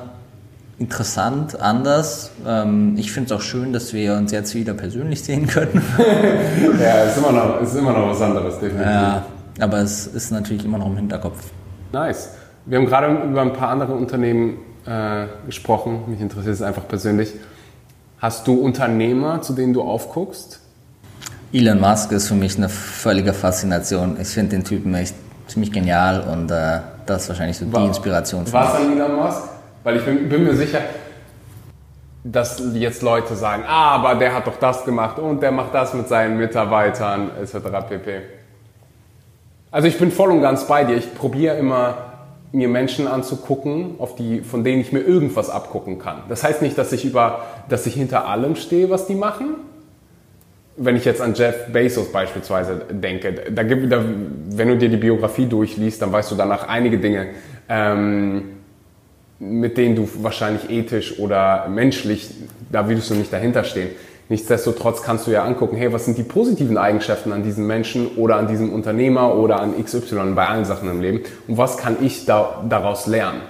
[0.79, 2.31] interessant, anders.
[2.47, 5.83] Ähm, ich finde es auch schön, dass wir uns jetzt wieder persönlich sehen können.
[6.81, 8.87] ja, ist immer noch, ist immer noch was anderes, definitiv.
[8.87, 9.25] Ja.
[9.59, 11.51] Aber es ist natürlich immer noch im Hinterkopf.
[11.91, 12.29] Nice.
[12.65, 16.03] Wir haben gerade über ein paar andere Unternehmen äh, gesprochen.
[16.07, 17.33] Mich interessiert es einfach persönlich.
[18.19, 20.61] Hast du Unternehmer, zu denen du aufguckst?
[21.51, 24.17] Elon Musk ist für mich eine völlige Faszination.
[24.19, 25.13] Ich finde den Typen echt
[25.47, 28.45] ziemlich genial und äh, das ist wahrscheinlich so war, die Inspiration.
[28.45, 29.41] Für Was an Elon Musk?
[29.83, 30.79] Weil ich bin, bin, mir sicher,
[32.23, 35.93] dass jetzt Leute sagen, ah, aber der hat doch das gemacht und der macht das
[35.93, 37.55] mit seinen Mitarbeitern etc.
[37.87, 38.21] pp.
[39.73, 40.95] Also ich bin voll und ganz bei dir.
[40.95, 41.97] Ich probiere immer
[42.51, 46.21] mir Menschen anzugucken, auf die, von denen ich mir irgendwas abgucken kann.
[46.29, 49.55] Das heißt nicht, dass ich über, dass ich hinter allem stehe, was die machen.
[50.77, 54.03] Wenn ich jetzt an Jeff Bezos beispielsweise denke, da gibt, da,
[54.51, 57.29] wenn du dir die Biografie durchliest, dann weißt du danach einige Dinge,
[57.67, 58.43] ähm,
[59.39, 62.29] mit denen du wahrscheinlich ethisch oder menschlich,
[62.71, 63.89] da würdest du nicht dahinter stehen.
[64.29, 68.37] Nichtsdestotrotz kannst du ja angucken, hey, was sind die positiven Eigenschaften an diesem Menschen oder
[68.37, 72.25] an diesem Unternehmer oder an XY bei allen Sachen im Leben und was kann ich
[72.25, 73.41] da, daraus lernen?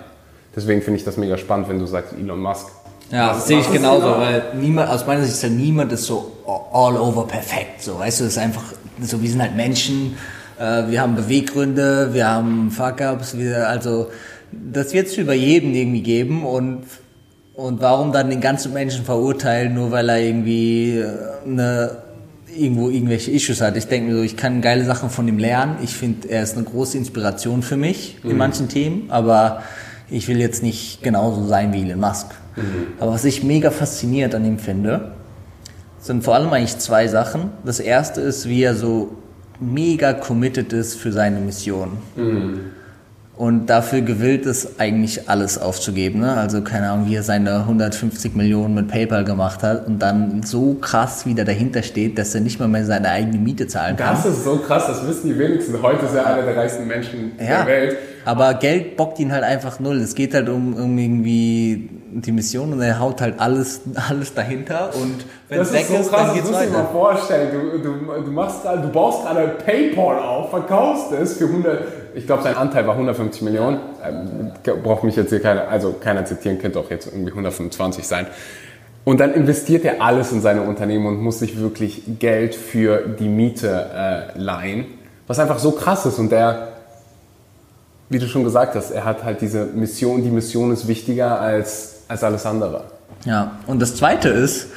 [0.56, 2.68] Deswegen finde ich das mega spannend, wenn du sagst Elon Musk.
[3.12, 4.20] Ja, das sehe ich genauso, genau?
[4.20, 8.22] weil niemand, aus meiner Sicht ist ja niemand ist so all over perfekt, so, weißt
[8.22, 8.64] du, es ist einfach
[9.02, 10.18] so, wir sind halt Menschen,
[10.60, 14.08] äh, wir haben Beweggründe, wir haben Fuck-Ups, wir, also,
[14.52, 16.84] das wird es über jeden irgendwie geben und
[17.54, 21.08] und warum dann den ganzen Menschen verurteilen, nur weil er irgendwie äh,
[21.45, 21.97] eine,
[22.56, 23.78] irgendwo irgendwelche Issues hat?
[23.78, 25.78] Ich denke mir so, ich kann geile Sachen von ihm lernen.
[25.84, 28.32] Ich finde, er ist eine große Inspiration für mich mhm.
[28.32, 29.62] in manchen Themen, aber
[30.10, 32.28] ich will jetzt nicht genauso sein wie Elon Musk.
[32.56, 32.93] Mhm.
[32.99, 35.12] Aber was ich mega fasziniert an ihm finde,
[35.99, 37.51] sind vor allem eigentlich zwei Sachen.
[37.64, 39.16] Das erste ist, wie er so
[39.60, 41.97] mega committed ist für seine Mission.
[42.16, 42.83] Mhm
[43.36, 46.20] und dafür gewillt ist, eigentlich alles aufzugeben.
[46.20, 46.38] Ne?
[46.38, 50.76] Also keine Ahnung, wie er seine 150 Millionen mit PayPal gemacht hat und dann so
[50.76, 54.16] krass wieder dahinter steht, dass er nicht mal mehr seine eigene Miete zahlen kann.
[54.16, 55.82] Das ist so krass, das wissen die wenigsten.
[55.82, 57.98] Heute ist er einer der reichsten Menschen ja, der Welt.
[58.26, 59.98] Aber Geld bockt ihn halt einfach null.
[59.98, 64.92] Es geht halt um, um irgendwie die Mission und er haut halt alles, alles dahinter
[64.94, 66.72] und wenn es weg ist, so ist krass, dann geht's das musst weiter.
[66.72, 67.52] dir mal vorstellen.
[67.52, 72.43] Du, du, du, machst, du baust gerade PayPal auf, verkaufst es für 100 ich glaube,
[72.43, 73.80] sein Anteil war 150 Millionen.
[74.03, 74.51] Ähm,
[74.84, 78.28] braucht mich jetzt hier keiner, also keiner zitieren, könnte auch jetzt irgendwie 125 sein.
[79.03, 83.28] Und dann investiert er alles in seine Unternehmen und muss sich wirklich Geld für die
[83.28, 84.86] Miete äh, leihen.
[85.28, 86.20] Was einfach so krass ist.
[86.20, 86.70] Und der,
[88.09, 92.03] wie du schon gesagt hast, er hat halt diese Mission, die Mission ist wichtiger als,
[92.07, 92.86] als alles andere.
[93.26, 94.68] Ja, und das Zweite ist,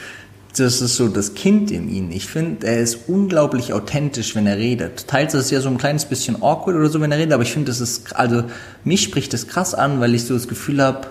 [0.59, 2.11] das ist so das Kind in ihm.
[2.11, 5.07] Ich finde, er ist unglaublich authentisch, wenn er redet.
[5.07, 7.43] Teils ist es ja so ein kleines bisschen awkward oder so, wenn er redet, aber
[7.43, 8.45] ich finde, das ist, also
[8.85, 11.09] mich spricht das krass an, weil ich so das Gefühl habe,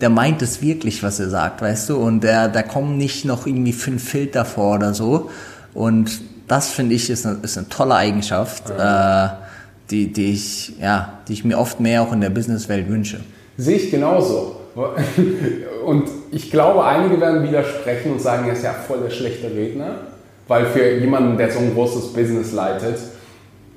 [0.00, 1.96] der meint es wirklich, was er sagt, weißt du?
[1.96, 5.30] Und der, da kommen nicht noch irgendwie fünf Filter vor oder so.
[5.74, 9.28] Und das finde ich ist eine, ist eine tolle Eigenschaft, äh,
[9.90, 13.20] die, die ich, ja, die ich mir oft mehr auch in der Businesswelt wünsche.
[13.56, 14.60] Sehe ich genauso.
[15.84, 20.00] Und ich glaube, einige werden widersprechen und sagen, er ist ja voll der schlechte Redner,
[20.48, 22.98] weil für jemanden, der so ein großes Business leitet,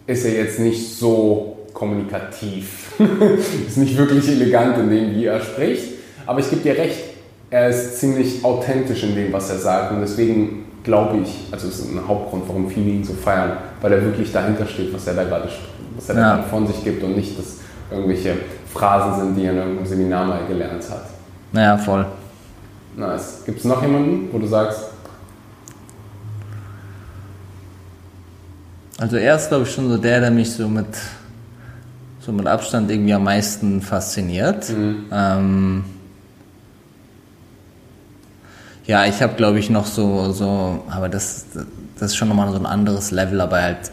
[0.07, 2.93] ist er jetzt nicht so kommunikativ.
[3.67, 5.93] ist nicht wirklich elegant in dem, wie er spricht.
[6.25, 6.99] Aber ich gebe dir recht,
[7.49, 9.91] er ist ziemlich authentisch in dem, was er sagt.
[9.91, 13.93] Und deswegen glaube ich, also es ist ein Hauptgrund, warum viele ihn so feiern, weil
[13.93, 15.49] er wirklich dahinter steht, was er da gerade,
[15.95, 16.43] was er ja.
[16.49, 17.57] von sich gibt und nicht, dass
[17.91, 18.35] irgendwelche
[18.73, 21.05] Phrasen sind, die er in irgendeinem Seminar mal gelernt hat.
[21.51, 22.05] Naja, voll.
[22.95, 23.43] Nice.
[23.45, 24.89] Gibt es noch jemanden, wo du sagst?
[28.99, 30.87] Also er ist, glaube ich, schon so der, der mich so mit,
[32.19, 34.69] so mit Abstand irgendwie am meisten fasziniert.
[34.69, 35.05] Mhm.
[35.11, 35.83] Ähm,
[38.85, 41.45] ja, ich habe, glaube ich, noch so, so, aber das,
[41.97, 43.91] das ist schon nochmal so ein anderes Level, aber halt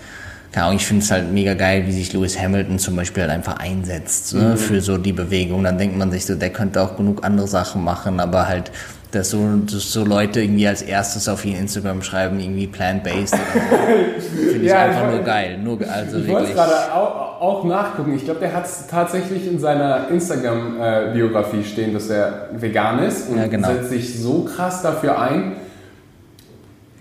[0.57, 3.31] keine Ahnung, ich finde es halt mega geil, wie sich Lewis Hamilton zum Beispiel halt
[3.31, 4.57] einfach einsetzt ne, mhm.
[4.57, 5.63] für so die Bewegung.
[5.63, 8.73] Dann denkt man sich so, der könnte auch genug andere Sachen machen, aber halt,
[9.11, 13.35] dass so, dass so Leute irgendwie als erstes auf ihren Instagram schreiben, irgendwie plant-based.
[14.31, 15.59] finde ich ja, einfach ich nur geil.
[15.63, 18.17] Nur, also ich wollte gerade auch, auch, nachgucken.
[18.17, 23.37] Ich glaube, der hat es tatsächlich in seiner Instagram-Biografie stehen, dass er vegan ist und
[23.37, 23.69] ja, genau.
[23.69, 25.57] setzt sich so krass dafür ein.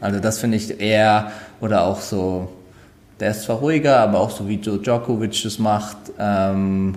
[0.02, 1.32] Also das finde ich eher,
[1.62, 2.50] oder auch so
[3.20, 5.98] der ist zwar ruhiger, aber auch so wie Joe Djokovic das macht.
[6.20, 6.96] Ähm,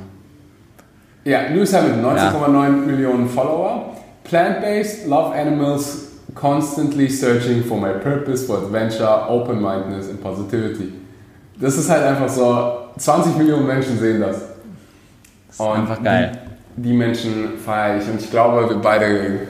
[1.24, 2.68] ja, Lewis Hamilton, 19,9 ja.
[2.70, 3.94] Millionen Follower.
[4.24, 10.92] Plant-based, love animals, constantly searching for my purpose, for adventure, open-mindedness and positivity.
[11.60, 14.36] Das ist halt einfach so, 20 Millionen Menschen sehen das.
[14.36, 16.32] das ist und einfach geil.
[16.76, 18.08] Die, die Menschen feiere ich.
[18.08, 19.40] Und ich glaube, wir beide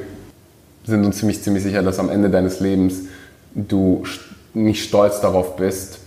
[0.84, 3.02] sind uns ziemlich, ziemlich sicher, dass am Ende deines Lebens
[3.54, 4.04] du
[4.54, 6.00] nicht stolz darauf bist,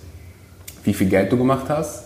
[0.83, 2.05] wie viel Geld du gemacht hast,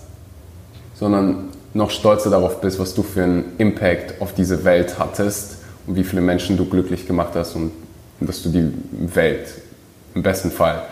[0.96, 5.58] sondern noch stolzer darauf bist, was du für einen Impact auf diese Welt hattest
[5.88, 7.72] und wie viele Menschen du glücklich gemacht hast und
[8.22, 8.72] dass du die
[9.14, 9.48] Welt
[10.14, 10.84] im besten Fall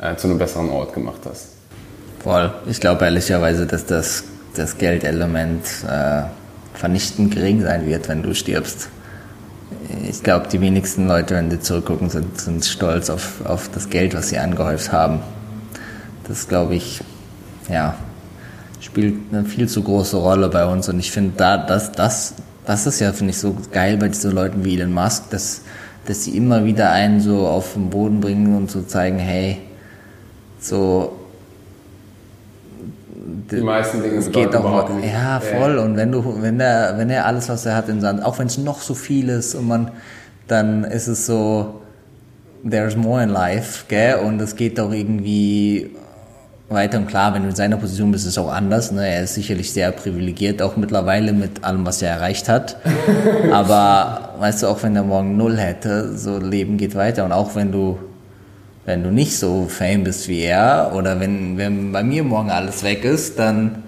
[0.00, 1.48] äh, zu einem besseren Ort gemacht hast.
[2.22, 2.52] Voll.
[2.66, 4.24] Ich glaube ehrlicherweise, dass das,
[4.54, 6.22] das Geldelement äh,
[6.74, 8.88] vernichtend gering sein wird, wenn du stirbst.
[10.08, 14.14] Ich glaube, die wenigsten Leute, wenn sie zurückgucken, sind, sind stolz auf, auf das Geld,
[14.14, 15.20] was sie angehäuft haben.
[16.26, 17.02] Das glaube ich,
[17.68, 17.94] ja,
[18.80, 20.88] spielt eine viel zu große Rolle bei uns.
[20.88, 22.34] Und ich finde, da, das, das,
[22.66, 25.62] das ist ja, finde ich, so geil bei diesen Leuten wie Elon Musk, dass,
[26.06, 29.58] dass sie immer wieder einen so auf den Boden bringen und so zeigen, hey,
[30.60, 31.18] so.
[33.50, 35.12] Die meisten Dinge es geht auch nicht.
[35.12, 35.78] Ja, voll.
[35.78, 38.46] Und wenn du, wenn er, wenn er alles, was er hat, in Sand, auch wenn
[38.46, 39.90] es noch so viel ist und man,
[40.48, 41.82] dann ist es so,
[42.68, 44.16] there's more in life, gell?
[44.16, 45.90] Und es geht doch irgendwie
[46.72, 46.98] weiter.
[46.98, 48.92] Und klar, wenn du in seiner Position bist, ist es auch anders.
[48.92, 49.06] Ne?
[49.06, 52.76] Er ist sicherlich sehr privilegiert, auch mittlerweile mit allem, was er erreicht hat.
[53.52, 57.24] Aber weißt du, auch wenn er morgen null hätte, so Leben geht weiter.
[57.24, 57.98] Und auch wenn du,
[58.84, 62.82] wenn du nicht so fame bist wie er, oder wenn, wenn bei mir morgen alles
[62.82, 63.82] weg ist, dann,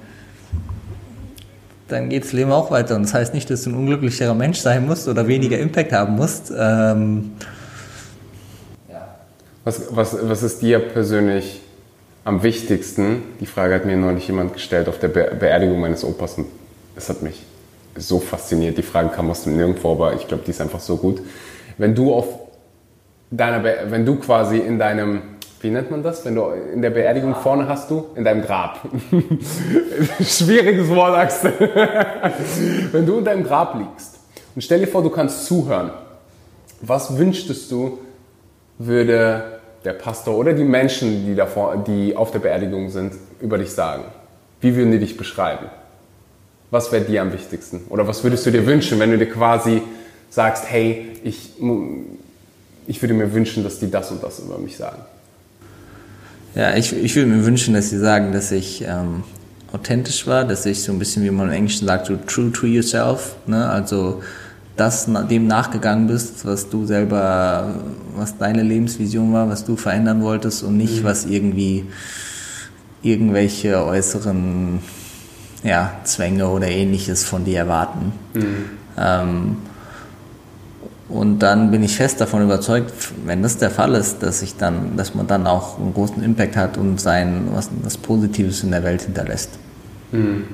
[1.89, 2.97] dann geht das Leben auch weiter.
[2.97, 6.17] Und das heißt nicht, dass du ein unglücklicherer Mensch sein musst oder weniger Impact haben
[6.17, 6.53] musst.
[6.57, 7.33] Ähm,
[9.65, 11.63] was, was, was ist dir persönlich
[12.25, 16.39] am wichtigsten, die Frage hat mir neulich jemand gestellt auf der Be Beerdigung meines Opas
[16.39, 16.47] und
[16.97, 17.43] es hat mich
[17.97, 18.79] so fasziniert.
[18.79, 21.21] Die Frage kam aus dem Nirgendwo, aber ich glaube, die ist einfach so gut.
[21.77, 22.27] Wenn du auf
[23.31, 25.23] deiner, Be wenn du quasi in deinem,
[25.61, 26.25] wie nennt man das?
[26.25, 28.81] Wenn du in der Beerdigung vorne hast du, in deinem Grab.
[30.21, 31.53] Schwieriges Wort, Axel.
[32.93, 34.19] wenn du in deinem Grab liegst
[34.55, 35.91] und stell dir vor, du kannst zuhören.
[36.81, 37.99] Was wünschtest du,
[38.79, 39.54] würde
[39.85, 44.05] der Pastor oder die Menschen, die, davor, die auf der Beerdigung sind, über dich sagen?
[44.61, 45.67] Wie würden die dich beschreiben?
[46.71, 47.83] Was wäre dir am wichtigsten?
[47.91, 49.83] Oder was würdest du dir wünschen, wenn du dir quasi
[50.31, 51.53] sagst, hey, ich,
[52.87, 55.03] ich würde mir wünschen, dass die das und das über mich sagen?
[56.55, 59.25] Ja, ich, ich würde mir wünschen, dass sie sagen, dass ich ähm,
[59.73, 62.67] authentisch war, dass ich so ein bisschen, wie man im Englischen sagt, so true to
[62.67, 63.69] yourself, ne?
[63.69, 64.23] also
[64.77, 67.75] das dem nachgegangen bist, was du selber,
[68.17, 71.05] was deine Lebensvision war, was du verändern wolltest und nicht, mhm.
[71.05, 71.87] was irgendwie
[73.03, 74.81] irgendwelche äußeren
[75.63, 78.13] ja, Zwänge oder ähnliches von dir erwarten.
[78.35, 78.65] Mhm.
[78.99, 79.57] Ähm,
[81.09, 82.93] und dann bin ich fest davon überzeugt,
[83.27, 86.57] wenn das der Fall ist, dass ich dann, dass man dann auch einen großen Impact
[86.57, 89.51] hat und sein was, was Positives in der Welt hinterlässt.
[90.13, 90.45] Mhm.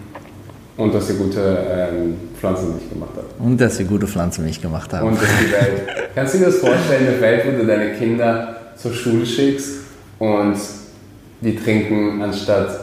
[0.80, 3.38] Und dass ihr gute ähm, Pflanzenmilch gemacht habt.
[3.38, 5.04] Und dass ihr gute Pflanzenmilch gemacht habt.
[5.04, 5.82] Und dass die Welt.
[6.14, 9.80] Kannst du dir das vorstellen, eine Welt, wo du deine Kinder zur Schule schickst
[10.18, 10.56] und
[11.42, 12.80] die trinken anstatt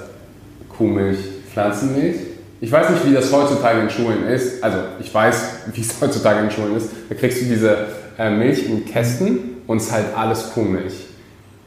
[0.70, 1.18] Kuhmilch
[1.52, 2.18] Pflanzenmilch?
[2.62, 4.64] Ich weiß nicht, wie das heutzutage in Schulen ist.
[4.64, 6.90] Also ich weiß, wie es heutzutage in Schulen ist.
[7.10, 7.78] Da kriegst du diese
[8.20, 11.08] äh, Milch in Kästen und es ist halt alles Kuhmilch.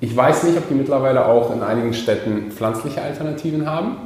[0.01, 3.97] Ich weiß nicht, ob die mittlerweile auch in einigen Städten pflanzliche Alternativen haben.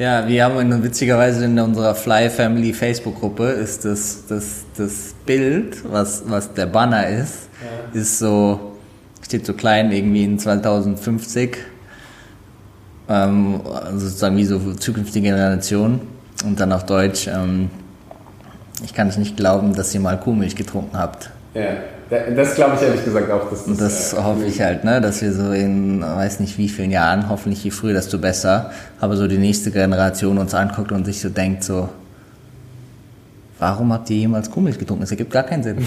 [0.00, 6.22] Ja, wir haben witzigerweise in unserer Fly Family Facebook-Gruppe ist das, das, das Bild, was,
[6.26, 8.00] was der Banner ist, ja.
[8.00, 8.78] ist so,
[9.20, 11.58] steht so klein irgendwie in 2050.
[13.10, 16.00] Ähm, also sozusagen wie so zukünftige Generationen.
[16.46, 17.68] Und dann auf Deutsch, ähm,
[18.82, 21.28] ich kann es nicht glauben, dass ihr mal Kuhmilch getrunken habt.
[21.52, 21.76] Ja.
[22.10, 23.48] Das glaube ich ehrlich gesagt auch.
[23.48, 26.68] Dass das, das äh, hoffe ich halt, ne, dass wir so in, weiß nicht wie
[26.68, 31.04] vielen Jahren, hoffentlich je früher, desto besser, aber so die nächste Generation uns anguckt und
[31.04, 31.88] sich so denkt so,
[33.60, 35.02] warum habt ihr jemals Kuhmilch getrunken?
[35.02, 35.78] Das ergibt gar keinen Sinn.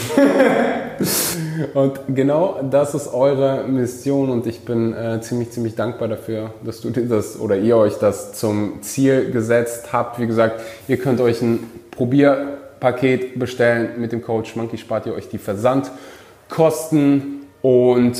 [1.74, 6.80] und genau das ist eure Mission und ich bin äh, ziemlich, ziemlich dankbar dafür, dass
[6.80, 10.20] du dir das oder ihr euch das zum Ziel gesetzt habt.
[10.20, 13.92] Wie gesagt, ihr könnt euch ein Probier Paket bestellen.
[13.98, 18.18] Mit dem Coach Monkey spart ihr euch die Versandkosten und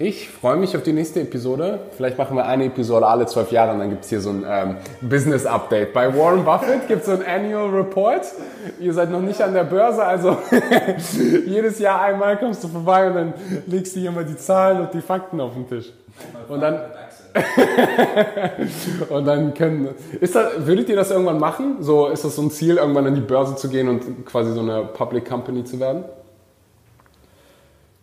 [0.00, 1.78] ich freue mich auf die nächste Episode.
[1.96, 4.44] Vielleicht machen wir eine Episode alle zwölf Jahre und dann gibt es hier so ein
[4.44, 5.92] ähm, Business Update.
[5.92, 8.22] Bei Warren Buffett gibt es so ein Annual Report.
[8.80, 10.38] Ihr seid noch nicht an der Börse, also
[11.46, 13.32] jedes Jahr einmal kommst du vorbei und dann
[13.68, 15.92] legst du hier mal die Zahlen und die Fakten auf den Tisch.
[16.48, 16.80] Und dann
[19.08, 19.88] und dann können.
[20.20, 21.76] Ist das, würdet ihr das irgendwann machen?
[21.80, 24.60] So, ist das so ein Ziel, irgendwann an die Börse zu gehen und quasi so
[24.60, 26.04] eine Public Company zu werden?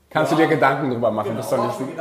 [0.09, 1.29] Kannst ja, du dir Gedanken drüber machen?
[1.29, 1.95] Genau, bist doch nicht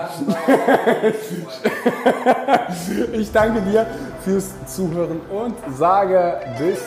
[3.12, 3.86] ich danke dir
[4.22, 6.80] fürs Zuhören und sage bis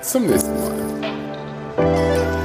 [0.00, 2.43] zum nächsten Mal.